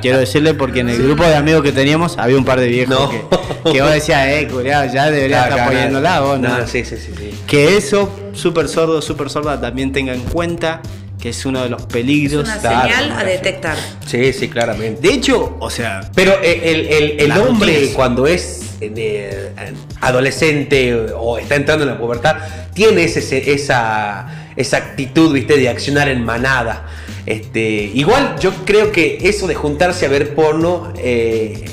Quiero 0.02 0.18
decirle 0.18 0.54
porque 0.54 0.82
en 0.82 0.90
el 0.90 1.02
grupo 1.02 1.24
de 1.24 1.36
amigos 1.36 1.64
que 1.64 1.72
teníamos 1.72 2.18
había 2.18 2.38
un 2.38 2.46
par 2.46 2.60
de 2.60 2.68
viejos 2.68 2.98
No. 2.98 3.10
que, 3.10 3.72
que 3.74 3.82
vos 3.82 3.92
decías, 3.92 4.28
eh, 4.28 4.48
culiao, 4.52 4.86
ya 4.92 5.10
debería 5.10 5.44
estar 5.44 5.54
Acá, 5.54 5.66
apoyándola 5.66 6.20
vos, 6.22 6.40
¿no? 6.40 6.58
No, 6.58 6.68
sí, 6.68 6.84
sí, 6.84 6.98
sí. 6.98 7.12
sí. 7.18 7.34
Que 7.48 7.78
eso, 7.78 8.10
súper 8.34 8.68
sordo, 8.68 9.02
súper 9.02 9.30
sorda, 9.30 9.60
también 9.60 9.92
tenga 9.92 10.14
en 10.14 10.22
cuenta 10.22 10.82
que 11.22 11.30
es 11.30 11.46
uno 11.46 11.62
de 11.64 11.70
los 11.70 11.82
es 11.82 11.88
peligros. 11.88 12.44
una 12.46 12.58
claro, 12.60 12.82
señal 12.90 13.12
a 13.12 13.24
detectar. 13.24 13.78
Sí, 14.08 14.34
sí, 14.34 14.50
claramente. 14.50 15.08
De 15.08 15.14
hecho, 15.14 15.56
o 15.60 15.70
sea, 15.70 16.10
Pero 16.16 16.34
eh, 16.42 16.62
el, 16.66 16.88
el- 16.88 17.20
el 17.20 17.32
hombre 17.40 17.74
rutinas. 17.74 17.96
cuando 17.96 18.26
es 18.28 18.62
eh, 18.82 19.52
adolescente 20.02 20.96
o 21.16 21.38
está 21.38 21.56
entrando 21.56 21.84
en 21.84 21.92
la 21.92 21.98
pubertad, 22.00 22.38
tiene 22.74 23.04
ese- 23.04 23.20
ese- 23.20 23.54
esa, 23.54 24.50
esa 24.56 24.78
actitud, 24.78 25.32
viste, 25.34 25.58
de 25.58 25.70
accionar 25.70 26.10
en 26.10 26.24
manada. 26.26 26.88
Este, 27.26 27.62
igual 27.94 28.36
yo 28.40 28.52
creo 28.66 28.92
que 28.92 29.20
eso 29.22 29.46
de 29.48 29.54
juntarse 29.56 30.08
a 30.08 30.10
ver 30.10 30.34
porno 30.34 30.92
eh, 30.98 31.66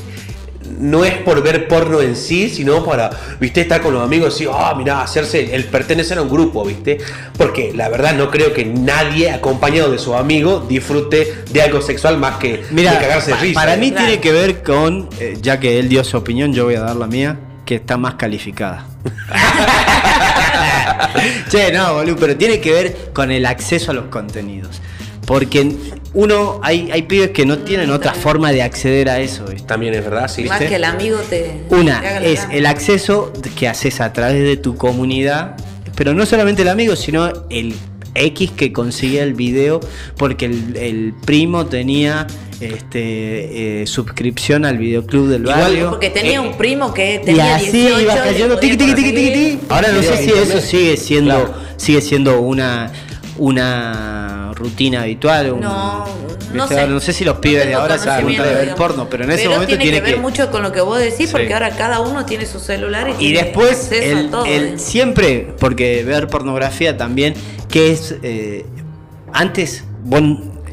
no 0.78 1.04
es 1.04 1.14
por 1.18 1.42
ver 1.42 1.68
porno 1.68 2.00
en 2.00 2.16
sí, 2.16 2.48
sino 2.48 2.84
para, 2.84 3.10
viste, 3.40 3.60
estar 3.60 3.80
con 3.80 3.94
los 3.94 4.02
amigos 4.02 4.28
y 4.28 4.44
decir, 4.44 4.48
ah, 4.52 4.74
mira, 4.76 5.02
hacerse, 5.02 5.54
el 5.54 5.64
pertenecer 5.64 6.18
a 6.18 6.22
un 6.22 6.28
grupo, 6.28 6.64
viste. 6.64 6.98
Porque 7.36 7.72
la 7.74 7.88
verdad 7.88 8.14
no 8.14 8.30
creo 8.30 8.52
que 8.52 8.64
nadie 8.64 9.30
acompañado 9.30 9.90
de 9.90 9.98
su 9.98 10.14
amigo 10.14 10.64
disfrute 10.68 11.42
de 11.50 11.62
algo 11.62 11.80
sexual 11.80 12.18
más 12.18 12.36
que 12.36 12.64
mira, 12.70 12.92
de 12.92 12.98
cagarse 12.98 13.32
de 13.32 13.36
risa. 13.38 13.60
para 13.60 13.76
mí 13.76 13.90
tiene 13.90 14.20
que 14.20 14.32
ver 14.32 14.62
con, 14.62 15.08
eh, 15.20 15.38
ya 15.40 15.60
que 15.60 15.78
él 15.78 15.88
dio 15.88 16.04
su 16.04 16.16
opinión, 16.16 16.52
yo 16.52 16.64
voy 16.64 16.74
a 16.74 16.80
dar 16.80 16.96
la 16.96 17.06
mía, 17.06 17.38
que 17.64 17.76
está 17.76 17.96
más 17.96 18.14
calificada. 18.14 18.86
che, 21.50 21.72
no, 21.72 21.94
boludo, 21.94 22.16
pero 22.16 22.36
tiene 22.36 22.60
que 22.60 22.72
ver 22.72 22.96
con 23.12 23.30
el 23.30 23.46
acceso 23.46 23.90
a 23.90 23.94
los 23.94 24.06
contenidos. 24.06 24.80
Porque 25.28 25.70
uno, 26.14 26.58
hay, 26.62 26.90
hay 26.90 27.02
pibes 27.02 27.30
que 27.32 27.44
no 27.44 27.58
tienen 27.58 27.90
otra 27.90 28.14
forma 28.14 28.50
de 28.50 28.62
acceder 28.62 29.10
a 29.10 29.20
eso, 29.20 29.44
¿viste? 29.44 29.68
También 29.68 29.92
es 29.92 30.02
verdad, 30.02 30.26
sí. 30.26 30.44
Más 30.44 30.58
que 30.58 30.74
el 30.76 30.84
amigo 30.84 31.18
te. 31.28 31.60
Una 31.68 32.00
te 32.00 32.06
haga 32.08 32.20
la 32.20 32.26
es 32.26 32.46
el 32.50 32.64
acceso 32.64 33.30
que 33.54 33.68
haces 33.68 34.00
a 34.00 34.10
través 34.14 34.42
de 34.42 34.56
tu 34.56 34.74
comunidad, 34.76 35.54
pero 35.94 36.14
no 36.14 36.24
solamente 36.24 36.62
el 36.62 36.68
amigo, 36.68 36.96
sino 36.96 37.30
el 37.50 37.74
X 38.14 38.52
que 38.56 38.72
consigue 38.72 39.20
el 39.20 39.34
video 39.34 39.80
porque 40.16 40.46
el, 40.46 40.74
el 40.76 41.14
primo 41.26 41.66
tenía 41.66 42.26
este, 42.60 43.82
eh, 43.82 43.86
suscripción 43.86 44.64
al 44.64 44.78
videoclub 44.78 45.28
del 45.28 45.42
Igual, 45.42 45.60
barrio. 45.60 45.90
Porque 45.90 46.08
tenía 46.10 46.36
Eh, 46.36 46.40
un 46.40 46.54
primo 46.56 46.94
que 46.94 47.20
Y 47.22 47.26
tenía 47.26 47.56
así 47.56 47.70
18 47.70 48.00
iba 48.00 48.14
cayendo, 48.16 48.54
podía 48.56 48.60
tiqui, 48.60 48.76
tiqui, 48.78 48.94
tiqui, 48.94 49.12
tiqui, 49.12 49.26
conseguir. 49.28 49.58
tiqui. 49.58 49.66
Ahora 49.68 49.92
no 49.92 50.02
sé 50.02 50.16
si 50.16 50.30
eso 50.30 50.60
sigue 50.62 50.96
siendo, 50.96 51.34
Claro. 51.34 51.54
sigue 51.76 52.00
siendo 52.00 52.40
una, 52.40 52.90
una 53.36 54.37
rutina 54.58 55.02
habitual. 55.02 55.52
un- 55.52 55.60
No, 55.60 56.04
no 56.52 56.66
sé. 56.68 56.86
No 56.86 57.00
sé 57.00 57.12
si 57.12 57.24
los 57.24 57.38
pibes 57.38 57.66
de 57.66 57.74
ahora 57.74 57.96
se 57.98 58.10
juntan 58.22 58.40
a 58.48 58.52
ver 58.52 58.74
porno, 58.74 59.08
pero 59.08 59.24
en 59.24 59.30
ese 59.30 59.48
momento 59.48 59.66
tiene, 59.68 59.82
tiene 59.84 60.02
que 60.02 60.10
ver 60.12 60.20
mucho 60.20 60.50
con 60.50 60.62
lo 60.62 60.72
que 60.72 60.80
vos 60.80 60.98
decís, 60.98 61.26
Sí. 61.26 61.32
porque 61.32 61.52
ahora 61.54 61.70
cada 61.70 62.00
uno 62.00 62.24
tiene 62.26 62.44
su 62.46 62.58
celular 62.58 63.14
y, 63.18 63.32
después, 63.32 63.90
el, 63.92 64.28
a 64.28 64.30
todo. 64.30 64.44
el- 64.46 64.64
¿eh? 64.74 64.78
siempre, 64.78 65.54
porque 65.58 66.04
ver 66.04 66.26
pornografía 66.28 66.96
también, 66.96 67.34
que 67.70 67.92
es. 67.92 68.14
eh, 68.22 68.66
antes 69.32 69.84
vos 70.04 70.22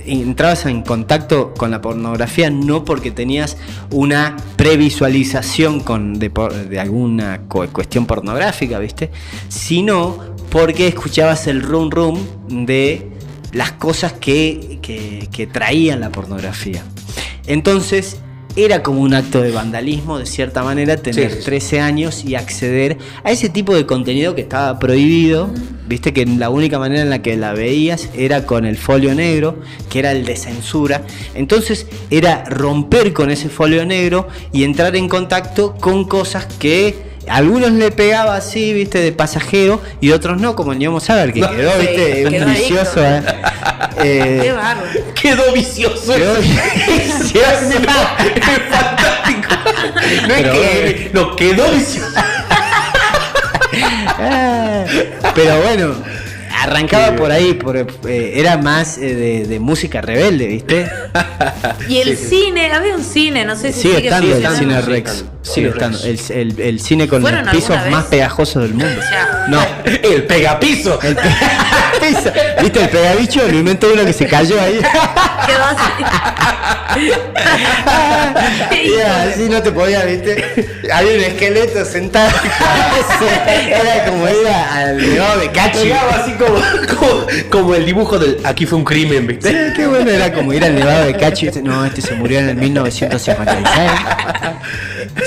entrabas 0.07 0.65
en 0.67 0.81
contacto 0.83 1.53
con 1.55 1.71
la 1.71 1.81
pornografía 1.81 2.49
no 2.51 2.85
porque 2.85 3.09
tenías 3.11 3.57
una 3.91 4.37
previsualización 4.55 5.79
con, 5.81 6.19
de, 6.19 6.31
de 6.69 6.79
alguna 6.79 7.41
cu- 7.47 7.67
cuestión 7.73 8.05
pornográfica, 8.05 8.77
¿viste? 8.79 9.09
Sino 9.49 10.17
porque 10.49 10.87
escuchabas 10.87 11.47
el 11.47 11.61
rum 11.63 11.89
rum 11.89 12.19
de 12.47 13.11
las 13.55 13.71
cosas 13.71 14.13
que, 14.13 14.77
que- 14.83 15.27
que 15.31 15.47
traían 15.47 15.99
la 16.01 16.11
pornografía. 16.11 16.83
Entonces, 17.47 18.17
era 18.57 18.83
como 18.83 19.01
un 19.01 19.13
acto 19.13 19.41
de 19.41 19.51
vandalismo, 19.51 20.17
de 20.17 20.25
cierta 20.25 20.63
manera, 20.63 20.95
tener 20.95 21.29
Sí, 21.29 21.35
sí, 21.35 21.39
sí. 21.41 21.45
13 21.45 21.79
años 21.81 22.23
y 22.23 22.35
acceder 22.35 22.97
a 23.25 23.31
ese 23.31 23.49
tipo 23.49 23.75
de 23.75 23.85
contenido 23.85 24.33
que 24.33 24.41
estaba 24.41 24.79
prohibido. 24.79 25.49
Viste 25.87 26.13
que 26.13 26.25
la 26.25 26.49
única 26.49 26.79
manera 26.79 27.01
en 27.01 27.09
la 27.09 27.21
que 27.21 27.35
la 27.35 27.53
veías 27.53 28.09
era 28.15 28.45
con 28.45 28.65
el 28.65 28.77
folio 28.77 29.13
negro, 29.13 29.59
que 29.89 29.99
era 29.99 30.13
el 30.13 30.25
de 30.25 30.37
censura. 30.37 31.01
Entonces 31.33 31.85
era 32.09 32.45
romper 32.45 33.11
con 33.13 33.29
ese 33.29 33.49
folio 33.49 33.85
negro 33.85 34.27
y 34.53 34.63
entrar 34.63 34.95
en 34.95 35.09
contacto 35.09 35.75
con 35.75 36.05
cosas 36.05 36.45
que 36.57 37.04
algunos 37.27 37.71
le 37.71 37.91
pegaba 37.91 38.35
así, 38.35 38.73
viste, 38.73 38.99
de 38.99 39.11
pasajero, 39.11 39.81
y 40.01 40.11
otros 40.11 40.39
no, 40.39 40.55
como 40.55 40.71
el 40.73 40.79
Ñomo 40.79 40.99
Saber, 40.99 41.33
que 41.33 41.39
No. 41.41 41.49
quedó, 41.51 41.71
Sí, 41.79 41.87
viste, 41.87 42.25
un 42.25 42.31
quedó 42.31 42.45
vicioso. 42.49 43.03
eh. 43.05 43.21
Eh, 43.97 44.39
Qué 44.43 44.51
bárbaro. 44.51 44.87
Quedó 45.15 45.53
vicioso. 45.53 46.13
quedó 46.13 46.35
Es 46.37 47.33
fantástico. 48.69 49.55
No 50.27 50.33
es 50.35 50.41
Pero 50.41 50.51
que. 50.51 51.09
No, 51.13 51.35
quedó 51.37 51.71
vicioso. 51.71 52.09
Ah, 54.17 54.83
Pero 55.33 55.61
bueno, 55.61 55.95
arrancaba 56.65 57.15
por 57.15 57.31
ahí, 57.31 57.53
por, 57.53 57.77
eh, 57.77 57.85
era 58.35 58.57
más 58.57 58.97
eh, 58.97 59.15
de, 59.15 59.45
de 59.45 59.59
música 59.59 60.01
rebelde, 60.01 60.47
¿viste? 60.47 60.89
Y 61.89 61.97
el 61.99 62.17
cine, 62.17 62.71
había 62.73 62.95
un 62.95 63.03
cine, 63.03 63.45
no 63.45 63.55
sé 63.55 63.71
si 63.73 63.81
Sigue 63.81 63.95
sigue 63.95 64.07
estando 64.09 64.35
el 64.35 64.47
cine 64.55 64.81
Rex. 64.81 65.11
estando. 65.11 65.31
Sigue 65.43 65.67
estando. 65.69 65.99
El, 66.03 66.19
el- 66.29 66.59
el 66.59 66.79
cine 66.79 67.07
con 67.07 67.21
los 67.21 67.29
¿Fueron 67.29 67.49
pisos 67.51 67.77
más 67.91 68.05
pegajosos 68.05 68.63
del 68.63 68.73
mundo. 68.73 68.99
O 68.99 69.01
sea, 69.07 69.45
No. 69.47 69.61
El 69.85 70.23
pegapiso. 70.23 70.99
El 71.03 71.15
pegapiso. 71.15 72.31
¿Viste 72.61 72.81
el 72.83 72.89
pegabicho? 72.89 73.41
Lo 73.47 73.57
inventó 73.57 73.91
uno 73.93 74.03
que 74.05 74.13
se 74.13 74.25
cayó 74.27 74.59
ahí. 74.59 74.79
Quedó 75.45 75.63
así. 75.65 75.91
Y 78.83 78.99
así 79.01 79.49
no 79.49 79.61
te 79.61 79.71
podía, 79.71 80.03
¿viste? 80.03 80.43
Había 80.91 81.13
un 81.17 81.23
esqueleto 81.23 81.85
sentado. 81.85 82.29
Era 83.47 84.05
como 84.05 84.27
ir 84.27 84.47
al 84.47 84.97
nevado 84.97 85.39
de 85.39 85.51
Cachi. 85.51 85.79
Pegaba 85.83 86.11
así 86.15 86.31
como, 86.33 86.54
como, 86.97 87.25
como 87.49 87.75
el 87.75 87.85
dibujo 87.85 88.17
del 88.19 88.37
aquí 88.43 88.65
fue 88.65 88.77
un 88.77 88.83
crimen, 88.85 89.27
¿viste? 89.27 89.49
Sí, 89.49 89.73
qué 89.75 89.87
bueno 89.87 90.09
era 90.09 90.33
como 90.33 90.53
ir 90.53 90.63
al 90.63 90.75
Nevado 90.75 91.05
de 91.05 91.15
Cachi. 91.15 91.49
No, 91.63 91.85
este 91.85 92.01
se 92.01 92.15
murió 92.15 92.39
en 92.39 92.49
el 92.49 92.55
1956. 92.57 93.91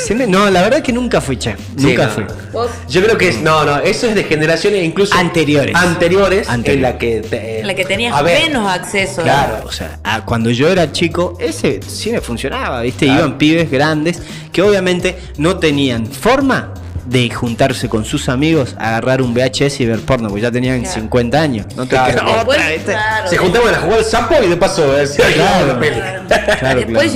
Se 0.04 0.14
me- 0.14 0.26
no, 0.26 0.50
la 0.50 0.62
verdad 0.62 0.82
que 0.82 0.92
nunca 0.92 1.20
fui, 1.20 1.36
che. 1.36 1.54
Sí, 1.76 1.86
Nunca 1.86 2.06
no. 2.06 2.12
fui. 2.12 2.24
Vos, 2.52 2.70
Yo 2.88 3.02
creo 3.02 3.16
que 3.16 3.28
es, 3.28 3.40
no, 3.40 3.64
no, 3.64 3.78
eso 3.78 4.06
es 4.06 4.14
de 4.14 4.24
generaciones 4.24 4.84
incluso 4.84 5.14
Anteriores. 5.14 5.74
anteriores, 5.74 6.48
Anteriores. 6.48 6.76
en 6.76 6.82
la 6.82 6.98
que 6.98 7.20
te- 7.28 7.60
en 7.60 7.66
la 7.66 7.74
que 7.74 7.84
tenías 7.84 8.14
a 8.14 8.22
ver, 8.22 8.42
menos 8.42 8.70
acceso. 8.70 9.22
Claro, 9.22 9.64
o 9.66 9.72
sea, 9.72 9.98
a- 10.04 10.24
cuando 10.24 10.50
yo 10.50 10.68
era 10.68 10.92
chico, 10.92 11.36
ese 11.40 11.80
cine 11.86 12.20
funcionaba, 12.20 12.82
¿viste? 12.82 13.06
Claro. 13.06 13.20
Iban 13.20 13.38
pibes 13.38 13.70
grandes 13.70 14.20
que 14.52 14.62
obviamente 14.62 15.16
no 15.38 15.56
tenían 15.58 16.06
forma 16.06 16.74
de 17.09 17.31
juntarse 17.31 17.88
con 17.88 18.05
sus 18.05 18.29
amigos, 18.29 18.75
agarrar 18.79 19.23
un 19.23 19.33
VHS 19.33 19.81
y 19.81 19.87
ver 19.87 20.01
porno, 20.01 20.29
porque 20.29 20.42
ya 20.42 20.51
tenían 20.53 20.81
Claro. 20.81 20.94
50 20.94 21.40
años. 21.40 21.66
No 21.77 21.85
te 21.85 21.90
Claro. 21.90 22.35
Después, 22.35 22.59
otra, 22.59 22.68
¿viste? 22.71 22.92
claro, 22.92 23.29
Se 23.31 23.37
juntaban 23.38 23.75
a 23.75 23.79
jugar 23.79 23.99
al 23.99 24.05
sapo 24.05 24.35
y 24.44 24.49
de 24.49 24.57
paso 24.57 24.85
a 24.85 24.87
ver 24.94 25.07
si 25.09 25.23
alguien 25.23 25.40
Claro. 25.47 25.59
daba 25.61 25.71
una 25.73 25.81
peli. 25.81 25.97
Claro. 26.01 26.23
Claro, 26.59 26.81
Después 26.81 27.12
claro. 27.12 27.14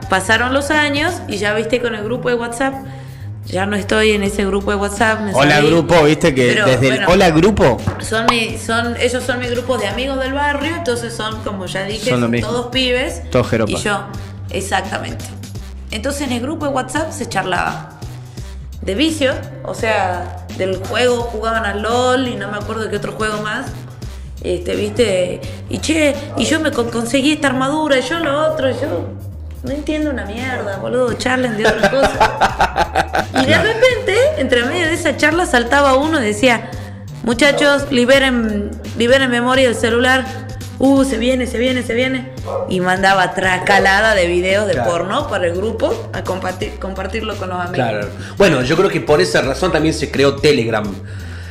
pasaron 0.10 0.52
los 0.52 0.70
años 0.70 1.14
y 1.28 1.38
ya 1.38 1.54
viste 1.54 1.80
con 1.80 1.94
el 1.94 2.04
grupo 2.04 2.28
de 2.28 2.34
WhatsApp. 2.34 2.74
Ya 3.46 3.64
no 3.66 3.74
estoy 3.76 4.12
en 4.12 4.22
ese 4.22 4.44
grupo 4.44 4.70
de 4.70 4.76
WhatsApp. 4.76 5.20
me 5.22 5.32
Hola 5.34 5.56
salí. 5.56 5.68
grupo, 5.70 6.02
viste 6.04 6.34
que 6.34 6.48
Pero, 6.52 6.66
desde 6.66 6.88
el 6.88 7.04
hola 7.08 7.30
grupo 7.30 7.78
Son 8.00 8.26
mi, 8.30 8.56
son, 8.58 8.94
ellos 9.00 9.24
son 9.24 9.38
mi 9.40 9.46
grupo 9.48 9.76
de 9.78 9.88
amigos 9.88 10.20
del 10.20 10.34
barrio, 10.34 10.76
entonces 10.76 11.14
son, 11.14 11.42
como 11.42 11.64
ya 11.66 11.84
dije, 11.84 12.10
Son 12.10 12.20
son 12.20 12.40
todos 12.40 12.66
pibes. 12.66 13.28
Todos 13.30 13.48
jeropas. 13.48 13.80
Y 13.80 13.84
yo, 13.84 14.04
exactamente. 14.50 15.24
Entonces 15.90 16.22
en 16.28 16.32
el 16.34 16.40
grupo 16.42 16.66
de 16.66 16.72
WhatsApp 16.72 17.10
se 17.10 17.26
charlaba 17.28 17.99
de 18.90 18.96
vicio, 18.96 19.32
o 19.64 19.72
sea, 19.74 20.44
del 20.58 20.76
juego, 20.84 21.22
jugaban 21.22 21.64
al 21.64 21.82
LOL 21.82 22.26
y 22.26 22.34
no 22.34 22.48
me 22.50 22.56
acuerdo 22.56 22.90
qué 22.90 22.96
otro 22.96 23.12
juego 23.12 23.40
más. 23.42 23.66
Este, 24.42 24.74
viste, 24.74 25.40
y 25.68 25.78
che, 25.78 26.14
y 26.36 26.44
yo 26.44 26.58
me 26.60 26.72
con- 26.72 26.90
conseguí 26.90 27.32
esta 27.32 27.46
armadura, 27.48 27.98
y 27.98 28.02
yo 28.02 28.18
lo 28.18 28.48
otro, 28.50 28.68
y 28.68 28.72
yo 28.74 29.08
no 29.62 29.70
entiendo 29.70 30.10
una 30.10 30.24
mierda, 30.24 30.78
boludo, 30.78 31.12
charlen 31.12 31.56
de 31.56 31.66
otra 31.68 31.90
cosa. 31.90 33.26
Y 33.42 33.46
de 33.46 33.58
repente, 33.58 34.16
entre 34.38 34.64
medio 34.64 34.86
de 34.86 34.94
esa 34.94 35.16
charla, 35.16 35.46
saltaba 35.46 35.94
uno 35.94 36.20
y 36.20 36.24
decía, 36.24 36.68
muchachos, 37.22 37.92
liberen, 37.92 38.70
liberen 38.98 39.30
memoria 39.30 39.66
del 39.68 39.76
celular. 39.76 40.24
Uh, 40.82 41.04
se 41.04 41.18
viene, 41.18 41.46
se 41.46 41.58
viene, 41.58 41.82
se 41.82 41.92
viene. 41.94 42.30
Y 42.70 42.80
mandaba 42.80 43.34
tracalada 43.34 44.14
de 44.14 44.26
videos 44.26 44.66
de 44.66 44.72
Claro. 44.72 44.90
porno 44.90 45.28
para 45.28 45.46
el 45.46 45.54
grupo 45.54 46.10
a 46.14 46.24
compartir, 46.24 46.72
compartirlo 46.80 47.36
con 47.36 47.50
los 47.50 47.58
amigos. 47.58 47.74
Claro. 47.76 48.08
Bueno, 48.38 48.62
yo 48.62 48.76
creo 48.76 48.88
que 48.88 49.00
por 49.02 49.20
esa 49.20 49.42
razón 49.42 49.70
también 49.72 49.94
se 49.94 50.10
creó 50.10 50.36
Telegram. 50.36 50.84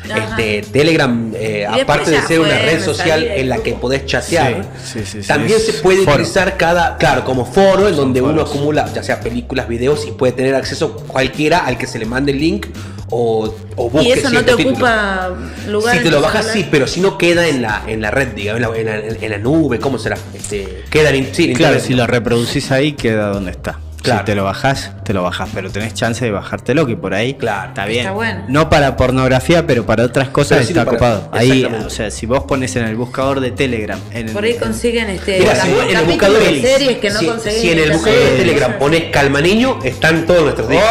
Este, 0.03 0.63
Telegram, 0.63 1.31
eh, 1.35 1.67
aparte 1.67 2.09
de 2.09 2.19
ser 2.23 2.39
una 2.39 2.57
red 2.57 2.83
social 2.83 3.23
en 3.23 3.47
la 3.47 3.57
que 3.59 3.73
podés 3.73 4.07
chatear, 4.07 4.63
Sí, 4.83 5.01
sí, 5.01 5.05
sí, 5.05 5.21
sí, 5.21 5.27
también 5.27 5.59
se 5.59 5.73
puede 5.73 5.99
foro. 5.99 6.13
utilizar 6.13 6.57
cada, 6.57 6.97
claro, 6.97 7.23
como 7.23 7.45
foro 7.45 7.87
en 7.87 7.95
donde 7.95 8.19
uno 8.19 8.41
acumula, 8.41 8.91
ya 8.91 9.03
sea 9.03 9.19
películas, 9.19 9.67
videos 9.67 10.07
y 10.07 10.11
puede 10.11 10.33
tener 10.33 10.55
acceso 10.55 10.95
cualquiera 11.05 11.59
al 11.59 11.77
que 11.77 11.85
se 11.85 11.99
le 11.99 12.07
mande 12.07 12.31
el 12.31 12.39
link 12.39 12.65
o, 13.11 13.53
o 13.75 14.01
Y 14.01 14.11
eso 14.11 14.29
no 14.29 14.43
te 14.43 14.53
ocupa 14.53 15.29
lugar. 15.67 15.97
Si 15.97 16.03
te 16.03 16.11
lo 16.11 16.21
bajas, 16.21 16.45
celular. 16.45 16.63
sí, 16.63 16.67
pero 16.71 16.87
si 16.87 17.01
no 17.01 17.17
queda 17.17 17.47
en 17.47 17.61
la, 17.61 17.83
en 17.87 18.01
la 18.01 18.11
red, 18.11 18.29
digamos, 18.29 18.61
en 18.77 18.85
la, 18.85 18.95
en 18.97 19.07
la- 19.07 19.25
en 19.25 19.31
la 19.31 19.37
nube, 19.37 19.79
¿cómo 19.79 19.97
será? 19.97 20.17
Este, 20.33 20.83
queda 20.89 21.09
en, 21.11 21.33
sí, 21.33 21.45
en 21.45 21.53
Claro, 21.55 21.73
internet. 21.75 21.81
si 21.87 21.93
lo 21.93 22.07
reproducís 22.07 22.71
ahí, 22.71 22.93
queda 22.93 23.29
donde 23.29 23.51
está. 23.51 23.79
Claro. 24.01 24.21
Si 24.21 24.25
te 24.27 24.35
lo 24.35 24.45
bajás, 24.45 24.93
te 25.03 25.11
lo 25.13 25.23
bajás, 25.23 25.49
pero 25.53 25.69
tenés 25.69 25.93
chance 25.93 26.23
de 26.23 26.31
bajártelo, 26.31 26.85
que 26.87 26.95
por 26.95 27.13
ahí 27.13 27.33
Claro. 27.33 27.67
está 27.69 27.85
bien. 27.85 27.99
Está 28.01 28.11
bueno. 28.13 28.45
No 28.47 28.69
para 28.69 28.95
pornografía, 28.95 29.67
pero 29.67 29.85
para 29.85 30.05
otras 30.05 30.29
cosas 30.29 30.59
sí 30.65 30.71
está 30.71 30.85
para- 30.85 30.95
ocupado. 30.95 31.29
Ahí, 31.33 31.65
o 31.65 31.89
sea, 31.89 32.09
si 32.09 32.25
vos 32.25 32.45
pones 32.45 32.73
en 32.77 32.85
el 32.85 32.95
buscador 32.95 33.41
de 33.41 33.51
Telegram, 33.51 33.99
en 34.13 34.31
Por 34.31 34.45
ahí 34.45 34.55
consiguen 34.55 35.09
este 35.09 35.39
Mira, 35.39 35.53
si 35.53 35.67
en 35.69 35.97
el 35.97 36.05
buscador 36.05 36.39
de 36.41 36.61
series 36.61 36.97
que 36.99 37.09
no 37.09 37.19
si, 37.19 37.25
conseguís. 37.25 37.59
si 37.61 37.71
en 37.71 37.79
el 37.79 37.91
buscador 37.91 38.19
de. 38.19 38.37
Telegram 38.37 38.73
pones 38.79 39.03
calma 39.11 39.41
niño, 39.41 39.79
están 39.83 40.25
todos 40.25 40.43
nuestros 40.43 40.69
discos. 40.69 40.87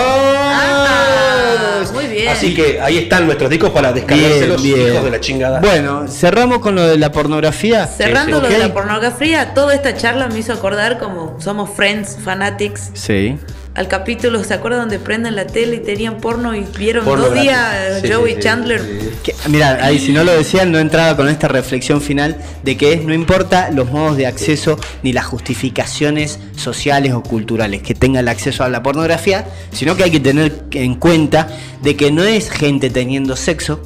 Muy 1.92 2.06
bien. 2.06 2.28
Así 2.28 2.54
que 2.54 2.80
ahí 2.80 2.98
están 2.98 3.26
nuestros 3.26 3.50
discos 3.50 3.70
para 3.70 3.92
descargárselos, 3.92 4.64
hijos 4.64 5.04
de 5.04 5.10
la 5.10 5.20
chingada. 5.20 5.60
Bueno, 5.60 6.06
cerramos 6.08 6.58
con 6.58 6.74
lo 6.74 6.86
de 6.86 6.98
la 6.98 7.12
pornografía. 7.12 7.86
Cerrando 7.86 8.36
Sí, 8.38 8.42
lo 8.42 8.48
de 8.48 8.58
la 8.58 8.72
pornografía, 8.72 9.54
toda 9.54 9.74
esta 9.74 9.94
charla 9.96 10.28
me 10.28 10.38
hizo 10.38 10.52
acordar 10.52 10.98
como 10.98 11.36
somos 11.40 11.70
friends, 11.70 12.16
fanatics, 12.22 12.90
Sí. 12.94 13.38
Al 13.78 13.86
capítulo, 13.86 14.42
¿se 14.42 14.54
acuerdan 14.54 14.80
donde 14.80 14.98
prenden 14.98 15.36
la 15.36 15.46
tele 15.46 15.76
y 15.76 15.78
tenían 15.80 16.16
porno 16.18 16.54
y 16.54 16.64
vieron 16.76 17.04
Porno 17.04 17.26
dos 17.26 17.34
gratis. 17.34 17.48
días 17.50 18.02
Sí, 18.02 18.12
Joey 18.12 18.34
sí, 18.34 18.40
Chandler? 18.40 18.80
sí, 18.80 18.98
sí. 19.00 19.08
Que- 19.22 19.34
mira, 19.48 19.78
ahí 19.84 20.00
si 20.00 20.12
no 20.12 20.24
lo 20.24 20.32
decían, 20.32 20.72
no 20.72 20.78
entraba 20.80 21.16
con 21.16 21.28
esta 21.28 21.46
reflexión 21.46 22.00
final 22.02 22.36
de 22.64 22.76
que 22.76 22.92
es, 22.94 23.04
no 23.04 23.14
importa 23.14 23.70
los 23.70 23.88
modos 23.90 24.16
de 24.16 24.26
acceso 24.26 24.78
ni 25.04 25.12
las 25.12 25.26
justificaciones 25.26 26.40
sociales 26.56 27.12
o 27.12 27.22
culturales 27.22 27.82
que 27.82 27.94
tenga 27.94 28.18
el 28.20 28.26
acceso 28.28 28.64
a 28.64 28.68
la 28.68 28.82
pornografía, 28.82 29.46
sino 29.72 29.94
que 29.96 30.02
hay 30.04 30.10
que 30.10 30.20
tener 30.20 30.64
en 30.72 30.96
cuenta 30.96 31.46
de 31.80 31.94
que 31.96 32.10
no 32.10 32.24
es 32.24 32.50
gente 32.50 32.90
teniendo 32.90 33.36
sexo, 33.36 33.80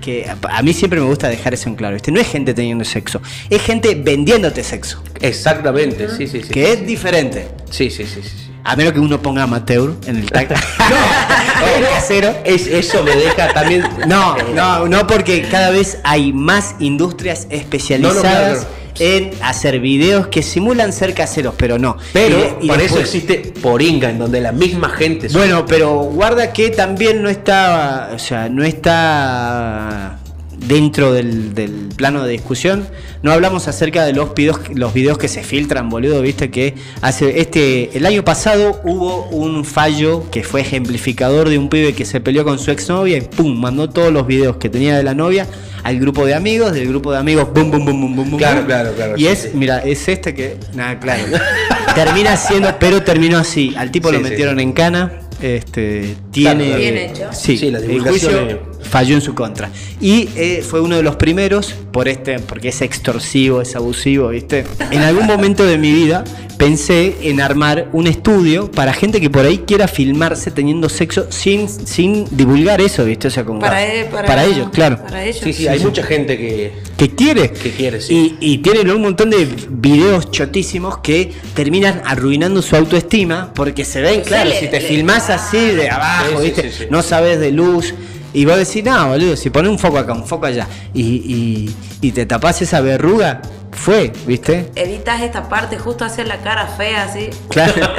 que 0.00 0.26
a- 0.28 0.56
a 0.56 0.62
mí 0.62 0.72
siempre 0.72 0.98
me 1.00 1.06
gusta 1.06 1.28
dejar 1.28 1.54
eso 1.54 1.68
en 1.68 1.76
claro, 1.76 1.94
¿viste? 1.94 2.10
no 2.10 2.20
es 2.20 2.26
gente 2.26 2.54
teniendo 2.54 2.84
sexo, 2.84 3.20
es 3.50 3.62
gente 3.62 3.94
vendiéndote 3.94 4.64
sexo, 4.64 5.00
Exactamente, 5.20 6.08
sí, 6.16 6.26
sí, 6.26 6.42
sí. 6.42 6.48
que 6.50 6.72
es 6.72 6.84
diferente. 6.86 7.46
Sí, 7.70 7.88
sí, 7.90 8.04
sí, 8.04 8.20
sí. 8.22 8.47
A 8.70 8.76
menos 8.76 8.92
que 8.92 9.00
uno 9.00 9.20
ponga 9.22 9.44
amateur 9.44 9.94
en 10.06 10.16
el 10.16 10.30
tag. 10.30 10.50
no, 10.78 11.66
el 11.78 11.84
casero. 11.88 12.34
Es, 12.44 12.66
eso 12.66 13.02
me 13.02 13.16
deja 13.16 13.52
también. 13.54 13.82
No, 14.06 14.36
no, 14.54 14.86
no, 14.86 15.06
porque 15.06 15.42
cada 15.50 15.70
vez 15.70 15.98
hay 16.04 16.32
más 16.32 16.74
industrias 16.78 17.46
especializadas 17.50 18.22
No, 18.22 18.28
no, 18.28 18.34
claro, 18.38 18.54
claro. 18.58 18.78
en 19.00 19.30
hacer 19.42 19.80
videos 19.80 20.26
que 20.26 20.42
simulan 20.42 20.92
ser 20.92 21.14
caseros, 21.14 21.54
pero 21.56 21.78
no. 21.78 21.96
Pero 22.12 22.58
Y- 22.60 22.66
y 22.66 22.68
por 22.68 22.80
eso 22.82 22.98
existe 23.00 23.36
Poringa, 23.62 24.10
en 24.10 24.18
donde 24.18 24.40
la 24.42 24.52
misma 24.52 24.90
gente. 24.90 25.28
Bueno, 25.28 25.64
pero 25.66 25.94
guarda 26.00 26.52
que 26.52 26.68
también 26.70 27.22
no 27.22 27.28
está, 27.30 28.10
o 28.14 28.18
sea, 28.18 28.48
no 28.50 28.64
está 28.64 30.18
dentro 30.66 31.12
del, 31.12 31.54
del 31.54 31.88
plano 31.96 32.24
de 32.24 32.32
discusión. 32.32 32.86
No 33.22 33.32
hablamos 33.32 33.68
acerca 33.68 34.04
de 34.04 34.12
los 34.12 34.34
videos, 34.34 34.60
los 34.74 34.94
videos 34.94 35.18
que 35.18 35.28
se 35.28 35.42
filtran, 35.42 35.88
boludo, 35.88 36.22
viste 36.22 36.50
que 36.50 36.74
hace 37.00 37.40
este 37.40 37.96
el 37.96 38.06
año 38.06 38.24
pasado 38.24 38.80
hubo 38.84 39.24
un 39.28 39.64
fallo 39.64 40.28
que 40.30 40.42
fue 40.42 40.60
ejemplificador 40.60 41.48
de 41.48 41.58
un 41.58 41.68
pibe 41.68 41.94
que 41.94 42.04
se 42.04 42.20
peleó 42.20 42.44
con 42.44 42.58
su 42.58 42.70
exnovia 42.70 43.18
y 43.18 43.20
pum, 43.22 43.58
mandó 43.58 43.90
todos 43.90 44.12
los 44.12 44.26
videos 44.26 44.56
que 44.56 44.68
tenía 44.68 44.96
de 44.96 45.02
la 45.02 45.14
novia 45.14 45.46
al 45.82 45.98
grupo 45.98 46.26
de 46.26 46.34
amigos, 46.34 46.72
del 46.72 46.88
grupo 46.88 47.12
de 47.12 47.18
amigos, 47.18 47.48
bum 47.52 47.70
bum 47.70 47.84
bum 47.84 48.00
bum 48.00 48.30
bum. 48.30 48.38
Claro, 48.38 48.66
claro, 48.66 48.92
claro, 48.94 49.14
Y 49.16 49.20
sí, 49.20 49.26
es, 49.26 49.38
sí. 49.38 49.50
mira, 49.54 49.78
es 49.78 50.08
este 50.08 50.34
que 50.34 50.56
nada, 50.74 50.98
claro. 50.98 51.24
Termina 51.94 52.36
siendo, 52.36 52.78
pero 52.78 53.02
terminó 53.02 53.38
así. 53.38 53.74
Al 53.76 53.90
tipo 53.90 54.08
Sí, 54.10 54.16
lo 54.16 54.20
metieron 54.20 54.60
en 54.60 54.72
cana. 54.72 55.12
Este 55.40 56.16
tiene 56.30 56.76
Bien 56.76 56.96
hecho. 56.96 57.28
Sí, 57.32 57.56
Sí, 57.56 57.70
la 57.70 57.78
el 57.78 58.00
juicio 58.00 58.60
falló 58.82 59.14
en 59.14 59.20
su 59.20 59.34
contra. 59.34 59.70
Y 60.00 60.28
eh, 60.36 60.64
fue 60.68 60.80
uno 60.80 60.96
de 60.96 61.02
los 61.02 61.16
primeros 61.16 61.74
por 61.92 62.08
este, 62.08 62.38
porque 62.40 62.68
es 62.68 62.80
extorsivo, 62.82 63.60
es 63.60 63.76
abusivo, 63.76 64.28
¿viste? 64.28 64.64
En 64.90 65.02
algún 65.02 65.26
momento 65.26 65.64
de 65.64 65.78
mi 65.78 65.92
vida 65.92 66.24
pensé 66.56 67.14
en 67.22 67.40
armar 67.40 67.88
un 67.92 68.06
estudio 68.08 68.68
para 68.70 68.92
gente 68.92 69.20
que 69.20 69.30
por 69.30 69.44
ahí 69.46 69.58
quiera 69.58 69.86
filmarse 69.86 70.50
teniendo 70.50 70.88
sexo 70.88 71.26
sin, 71.30 71.68
sin 71.68 72.24
divulgar 72.36 72.80
eso, 72.80 73.04
¿viste? 73.04 73.28
O 73.28 73.30
sea, 73.30 73.44
como 73.44 73.60
Para, 73.60 73.86
e- 73.86 74.06
para- 74.06 74.44
ellos, 74.44 74.68
claro. 74.72 74.98
Para 75.04 75.24
ellos. 75.24 75.40
Sí, 75.44 75.52
sí, 75.52 75.68
hay 75.68 75.78
mucha 75.80 76.02
gente 76.02 76.36
que. 76.36 76.72
Que 76.98 77.14
quiere. 77.14 77.50
Que 77.52 77.70
quiere, 77.70 78.00
sí. 78.00 78.36
Y, 78.40 78.54
y 78.54 78.58
tienen 78.58 78.90
un 78.90 79.00
montón 79.00 79.30
de 79.30 79.48
videos 79.70 80.30
chotísimos 80.32 80.98
que 80.98 81.32
terminan 81.54 82.02
arruinando 82.04 82.60
su 82.60 82.74
autoestima 82.76 83.52
porque 83.54 83.84
se 83.84 84.02
ven, 84.02 84.20
claro, 84.22 84.50
le- 84.50 84.58
si 84.60 84.66
te 84.66 84.80
le- 84.80 84.86
filmás 84.88 85.30
así 85.30 85.58
de 85.58 85.88
abajo, 85.88 86.24
Sí, 86.30 86.36
sí, 86.38 86.42
¿viste? 86.44 86.62
sí, 86.70 86.76
sí. 86.80 86.84
No 86.90 87.00
sabes 87.02 87.38
de 87.40 87.52
luz. 87.52 87.94
Y 88.34 88.44
vos 88.44 88.56
decís, 88.58 88.84
no, 88.84 89.08
boludo, 89.08 89.36
si 89.36 89.48
pones 89.48 89.70
un 89.70 89.78
foco 89.78 89.96
acá, 89.96 90.12
un 90.12 90.26
foco 90.26 90.44
allá, 90.46 90.68
y, 90.92 91.00
y, 91.02 91.74
y 92.02 92.12
te 92.12 92.26
tapás 92.26 92.60
esa 92.60 92.80
verruga, 92.82 93.40
fue, 93.72 94.12
¿viste? 94.26 94.70
Editas 94.74 95.20
esta 95.22 95.48
parte, 95.48 95.78
justo 95.78 96.04
hacer 96.04 96.26
la 96.26 96.38
cara 96.38 96.66
fea 96.66 97.04
así. 97.04 97.30
Claro. 97.48 97.74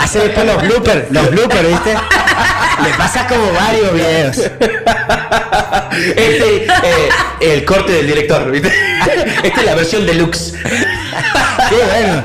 Hace 0.00 0.20
después 0.20 0.46
los 0.46 0.62
bloopers, 0.62 1.10
los 1.10 1.30
bloopers, 1.30 1.68
¿viste? 1.68 1.94
Le 2.82 2.90
pasas 2.98 3.26
como 3.30 3.52
varios 3.52 3.92
videos. 3.94 4.36
Este, 5.92 6.64
eh, 6.64 7.08
el 7.40 7.64
corte 7.64 7.92
del 7.92 8.06
director, 8.06 8.50
¿viste? 8.50 8.72
Esta 9.42 9.60
es 9.60 9.66
la 9.66 9.74
versión 9.74 10.06
deluxe. 10.06 10.54
Qué 11.68 11.76
bueno. 11.76 12.24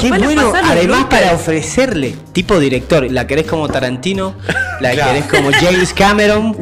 Qué 0.00 0.10
bueno, 0.24 0.52
además 0.64 1.06
para 1.06 1.32
ofrecerle, 1.32 2.14
tipo 2.32 2.58
director, 2.58 3.10
la 3.10 3.26
querés 3.26 3.46
como 3.46 3.68
Tarantino, 3.68 4.34
la 4.80 4.92
Claro. 4.92 5.12
querés 5.12 5.26
como 5.26 5.50
James 5.52 5.94
Cameron, 5.94 6.56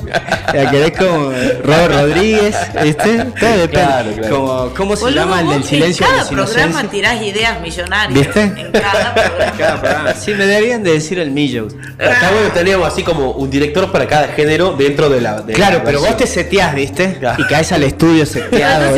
la 0.55 0.71
querés 0.71 0.97
como 0.97 1.31
Robert 1.65 1.93
Rodríguez, 1.95 2.57
¿viste? 2.83 3.25
Todo 3.39 3.51
depende. 3.51 3.69
Claro, 3.71 4.11
claro. 4.17 4.37
Como, 4.37 4.75
¿Cómo 4.75 4.97
se 4.97 5.11
El 5.23 5.49
del 5.49 5.65
silencio 5.65 6.07
En 6.07 6.13
de 6.13 6.19
cada 6.19 6.33
los 6.33 6.51
programa 6.51 6.91
tirás 6.91 7.23
ideas 7.23 7.61
millonarias. 7.61 8.15
¿Viste? 8.27 8.43
En 8.59 8.73
cada 8.73 9.15
programa. 9.15 10.15
Sí, 10.15 10.33
me 10.33 10.47
deberían 10.47 10.83
de 10.83 10.93
decir 10.93 11.19
el 11.19 11.31
Millo. 11.31 11.69
Está 11.99 12.31
bueno, 12.31 12.51
teníamos 12.55 12.87
así 12.89 13.03
como 13.03 13.33
un 13.33 13.51
director 13.51 13.91
para 13.91 14.07
cada 14.07 14.29
género 14.29 14.73
dentro 14.73 15.09
de 15.09 15.21
la. 15.21 15.41
de 15.41 15.53
Claro, 15.53 15.79
la 15.79 15.85
pero 15.85 16.01
vos 16.01 16.17
te 16.17 16.27
seteás, 16.27 16.75
¿viste? 16.75 17.17
Claro. 17.19 17.43
Y 17.43 17.47
caes 17.47 17.73
al 17.73 17.83
estudio 17.83 18.27
seteado, 18.27 18.95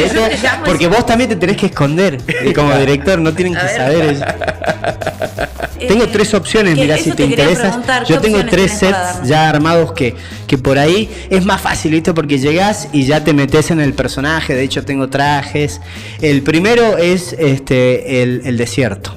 Porque 0.64 0.86
vos 0.88 1.06
también 1.06 1.30
te 1.30 1.36
tenés 1.36 1.56
que 1.56 1.66
esconder. 1.66 2.18
Y 2.44 2.52
como 2.52 2.74
director 2.76 3.18
no 3.18 3.32
tienen 3.32 3.56
A 3.56 3.60
que 3.60 3.66
ver. 3.66 3.76
saber 3.76 4.04
ellos. 4.04 4.24
Tengo 5.88 6.04
Eh, 6.04 6.10
tres 6.12 6.34
opciones, 6.34 6.76
mira, 6.76 6.96
si 6.98 7.12
te, 7.12 7.24
interesa. 7.24 7.80
Yo 8.06 8.20
¿qué 8.20 8.28
tengo 8.28 8.44
tres 8.46 8.72
sets 8.72 9.22
ya 9.24 9.48
armados 9.48 9.92
que, 9.92 10.14
que 10.46 10.58
por 10.58 10.78
ahí 10.78 11.08
es 11.30 11.44
más 11.44 11.60
fácil, 11.60 11.92
¿viste? 11.92 12.12
Porque 12.14 12.38
llegás 12.38 12.88
y 12.92 13.04
ya 13.04 13.22
te 13.24 13.32
metes 13.32 13.70
en 13.70 13.80
el 13.80 13.94
personaje. 13.94 14.54
De 14.54 14.62
hecho, 14.62 14.84
tengo 14.84 15.08
trajes. 15.08 15.80
El 16.20 16.42
primero 16.42 16.98
es 16.98 17.34
este 17.38 18.22
el, 18.22 18.42
el 18.44 18.56
desierto. 18.56 19.16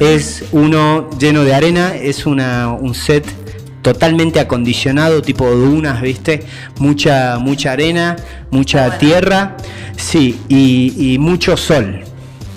Es 0.00 0.44
uno 0.52 1.10
lleno 1.18 1.44
de 1.44 1.54
arena, 1.54 1.94
es 1.94 2.24
una, 2.24 2.68
un 2.72 2.94
set 2.94 3.26
totalmente 3.82 4.40
acondicionado, 4.40 5.20
tipo 5.22 5.50
dunas, 5.50 6.00
¿viste? 6.00 6.44
Mucha, 6.78 7.38
mucha 7.38 7.72
arena, 7.72 8.16
mucha 8.50 8.82
Bueno. 8.86 8.98
tierra, 8.98 9.56
sí, 9.96 10.40
y, 10.48 11.14
y 11.14 11.18
mucho 11.18 11.56
sol. 11.56 12.04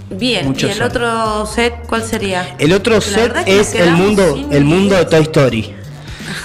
Bien, 0.09 0.45
Mucho 0.45 0.67
¿y 0.67 0.71
el 0.71 0.81
otro 0.83 1.45
set 1.47 1.85
cuál 1.87 2.03
sería? 2.03 2.55
El 2.59 2.73
otro 2.73 3.01
set 3.01 3.43
que 3.43 3.59
es 3.59 3.73
el 3.73 3.91
mundo, 3.91 4.47
el 4.51 4.63
mundo 4.63 4.95
de. 4.95 5.05
Toy 5.05 5.21
Story. 5.23 5.73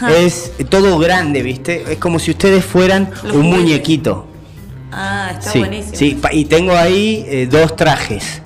Es 0.09 0.53
todo 0.69 0.99
grande, 0.99 1.43
¿viste? 1.43 1.85
Es 1.93 1.99
como 1.99 2.19
si 2.19 2.31
ustedes 2.31 2.65
fueran 2.65 3.11
Los 3.23 3.35
un 3.35 3.43
juguetes. 3.43 3.59
muñequito. 3.61 4.27
Ah, 4.93 5.33
está 5.39 5.53
sí, 5.53 5.59
buenísimo. 5.59 5.97
sí, 5.97 6.19
y 6.33 6.45
tengo 6.47 6.73
ahí 6.77 7.25
eh, 7.29 7.47
dos 7.51 7.77
trajes. 7.77 8.43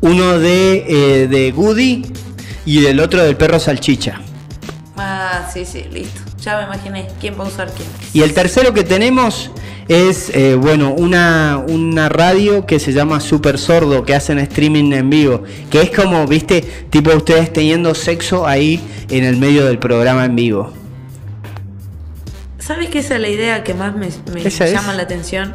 Uno 0.00 0.38
de, 0.38 0.84
eh, 0.88 1.28
de 1.28 1.50
Goody 1.52 2.04
y 2.66 2.84
el 2.86 3.00
otro 3.00 3.22
del 3.24 3.36
perro 3.36 3.58
salchicha. 3.58 4.20
Ah, 4.96 5.48
sí, 5.52 5.64
sí, 5.64 5.84
listo. 5.90 6.20
Ya 6.40 6.58
me 6.58 6.64
imaginé 6.64 7.08
quién 7.20 7.38
va 7.38 7.44
a 7.44 7.48
usar 7.48 7.70
quién. 7.72 7.88
Y 8.12 8.22
el 8.22 8.32
tercero 8.34 8.72
que 8.72 8.84
tenemos 8.84 9.50
es, 9.88 10.30
eh, 10.30 10.56
bueno, 10.56 10.92
una, 10.92 11.62
una 11.68 12.08
radio 12.08 12.66
que 12.66 12.80
se 12.80 12.92
llama 12.92 13.20
Super 13.20 13.58
Sordo, 13.58 14.04
que 14.04 14.14
hacen 14.14 14.38
streaming 14.38 14.92
en 14.92 15.10
vivo. 15.10 15.44
Que 15.70 15.82
es 15.82 15.90
como, 15.90 16.26
viste, 16.26 16.62
tipo 16.90 17.10
ustedes 17.14 17.52
teniendo 17.52 17.94
sexo 17.94 18.46
ahí 18.46 18.80
en 19.10 19.24
el 19.24 19.36
medio 19.36 19.64
del 19.64 19.78
programa 19.78 20.24
en 20.24 20.36
vivo. 20.36 20.72
¿Sabes 22.58 22.88
qué 22.88 22.98
esa 22.98 23.14
es 23.14 23.20
la 23.20 23.28
idea 23.28 23.62
que 23.62 23.74
más 23.74 23.94
me, 23.94 24.10
llama 24.50 24.92
la 24.92 25.02
atención? 25.02 25.54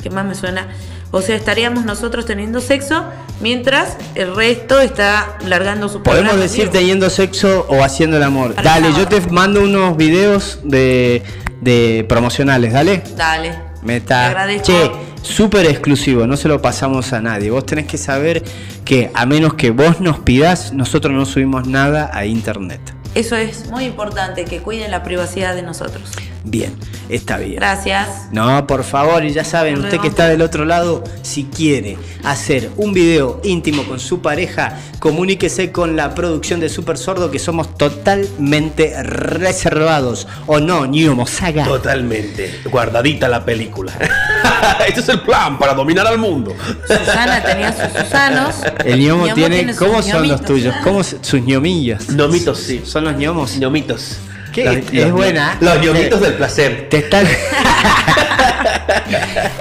Que 0.00 0.10
más 0.10 0.24
me 0.24 0.36
suena. 0.36 0.68
O 1.10 1.20
sea, 1.20 1.34
estaríamos 1.34 1.84
nosotros 1.84 2.24
teniendo 2.24 2.60
sexo 2.60 3.04
mientras 3.40 3.96
el 4.14 4.34
resto 4.34 4.80
está 4.80 5.36
largando 5.44 5.88
su 5.88 6.02
Podemos 6.02 6.30
programa, 6.30 6.42
decir 6.42 6.70
teniendo 6.70 7.10
sexo 7.10 7.66
o 7.68 7.82
haciendo 7.82 8.16
el 8.16 8.22
amor. 8.22 8.54
Para 8.54 8.80
dale, 8.80 8.94
yo 8.96 9.08
te 9.08 9.20
mando 9.22 9.62
unos 9.62 9.96
videos 9.96 10.60
de, 10.62 11.22
de 11.60 12.06
promocionales, 12.08 12.72
dale. 12.72 13.02
Dale. 13.16 13.71
Me 13.82 13.94
Te 13.94 13.98
está. 13.98 14.26
agradezco. 14.28 14.66
Che, 14.66 14.90
súper 15.22 15.66
exclusivo, 15.66 16.26
no 16.26 16.36
se 16.36 16.48
lo 16.48 16.62
pasamos 16.62 17.12
a 17.12 17.20
nadie. 17.20 17.50
Vos 17.50 17.66
tenés 17.66 17.86
que 17.86 17.98
saber 17.98 18.42
que 18.84 19.10
a 19.14 19.26
menos 19.26 19.54
que 19.54 19.70
vos 19.70 20.00
nos 20.00 20.18
pidas, 20.20 20.72
nosotros 20.72 21.12
no 21.14 21.24
subimos 21.26 21.66
nada 21.66 22.10
a 22.12 22.24
internet. 22.26 22.80
Eso 23.14 23.36
es 23.36 23.68
muy 23.70 23.84
importante, 23.84 24.44
que 24.44 24.60
cuiden 24.60 24.90
la 24.90 25.02
privacidad 25.02 25.54
de 25.54 25.62
nosotros. 25.62 26.12
Bien, 26.44 26.74
está 27.08 27.38
bien. 27.38 27.56
Gracias. 27.56 28.08
No, 28.32 28.66
por 28.66 28.84
favor, 28.84 29.24
y 29.24 29.32
ya 29.32 29.44
saben, 29.44 29.78
usted 29.78 30.00
que 30.00 30.08
está 30.08 30.28
del 30.28 30.42
otro 30.42 30.64
lado, 30.64 31.04
si 31.22 31.44
quiere 31.44 31.96
hacer 32.24 32.70
un 32.76 32.92
video 32.92 33.40
íntimo 33.44 33.84
con 33.84 34.00
su 34.00 34.20
pareja, 34.20 34.78
comuníquese 34.98 35.70
con 35.70 35.96
la 35.96 36.14
producción 36.14 36.58
de 36.58 36.68
Super 36.68 36.98
Sordo, 36.98 37.30
que 37.30 37.38
somos 37.38 37.76
totalmente 37.76 39.02
reservados. 39.02 40.26
¿O 40.46 40.58
no, 40.58 40.86
Niomo 40.86 41.26
Saga? 41.26 41.64
Totalmente. 41.64 42.60
Guardadita 42.64 43.28
la 43.28 43.44
película. 43.44 43.92
este 44.86 45.00
es 45.00 45.08
el 45.08 45.20
plan 45.20 45.58
para 45.58 45.74
dominar 45.74 46.06
al 46.06 46.18
mundo. 46.18 46.54
Susana 46.86 47.42
tenía 47.42 47.72
sus 47.72 48.02
Susanos. 48.02 48.56
El 48.84 48.98
Niomo 48.98 49.26
Ñomo 49.26 49.34
tiene. 49.34 49.74
¿Cómo 49.76 50.02
son 50.02 50.28
los 50.28 50.42
tuyos? 50.42 50.74
¿Cómo 50.82 51.04
sus 51.04 51.40
ñomillos? 51.40 52.08
Nomitos, 52.08 52.58
sí. 52.58 52.82
¿Son 52.84 53.04
los 53.04 53.16
ñomos? 53.16 53.56
Ñomitos. 53.58 54.18
¿Qué? 54.52 54.64
Los- 54.64 54.76
Es 54.76 54.92
los- 54.92 55.12
buena. 55.12 55.56
Los 55.60 55.80
ñomitos 55.80 56.20
del 56.20 56.34
placer. 56.34 56.88
Te 56.90 56.98
están. 56.98 57.26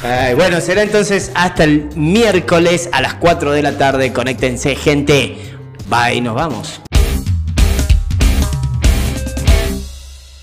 Ay, 0.03 0.33
bueno, 0.35 0.59
será 0.61 0.81
entonces 0.83 1.31
hasta 1.35 1.63
el 1.63 1.89
miércoles 1.95 2.89
a 2.91 3.01
las 3.01 3.13
4 3.15 3.51
de 3.51 3.61
la 3.61 3.77
tarde. 3.77 4.11
Conéctense, 4.13 4.75
gente. 4.75 5.37
Bye, 5.87 6.21
nos 6.21 6.35
vamos. 6.35 6.81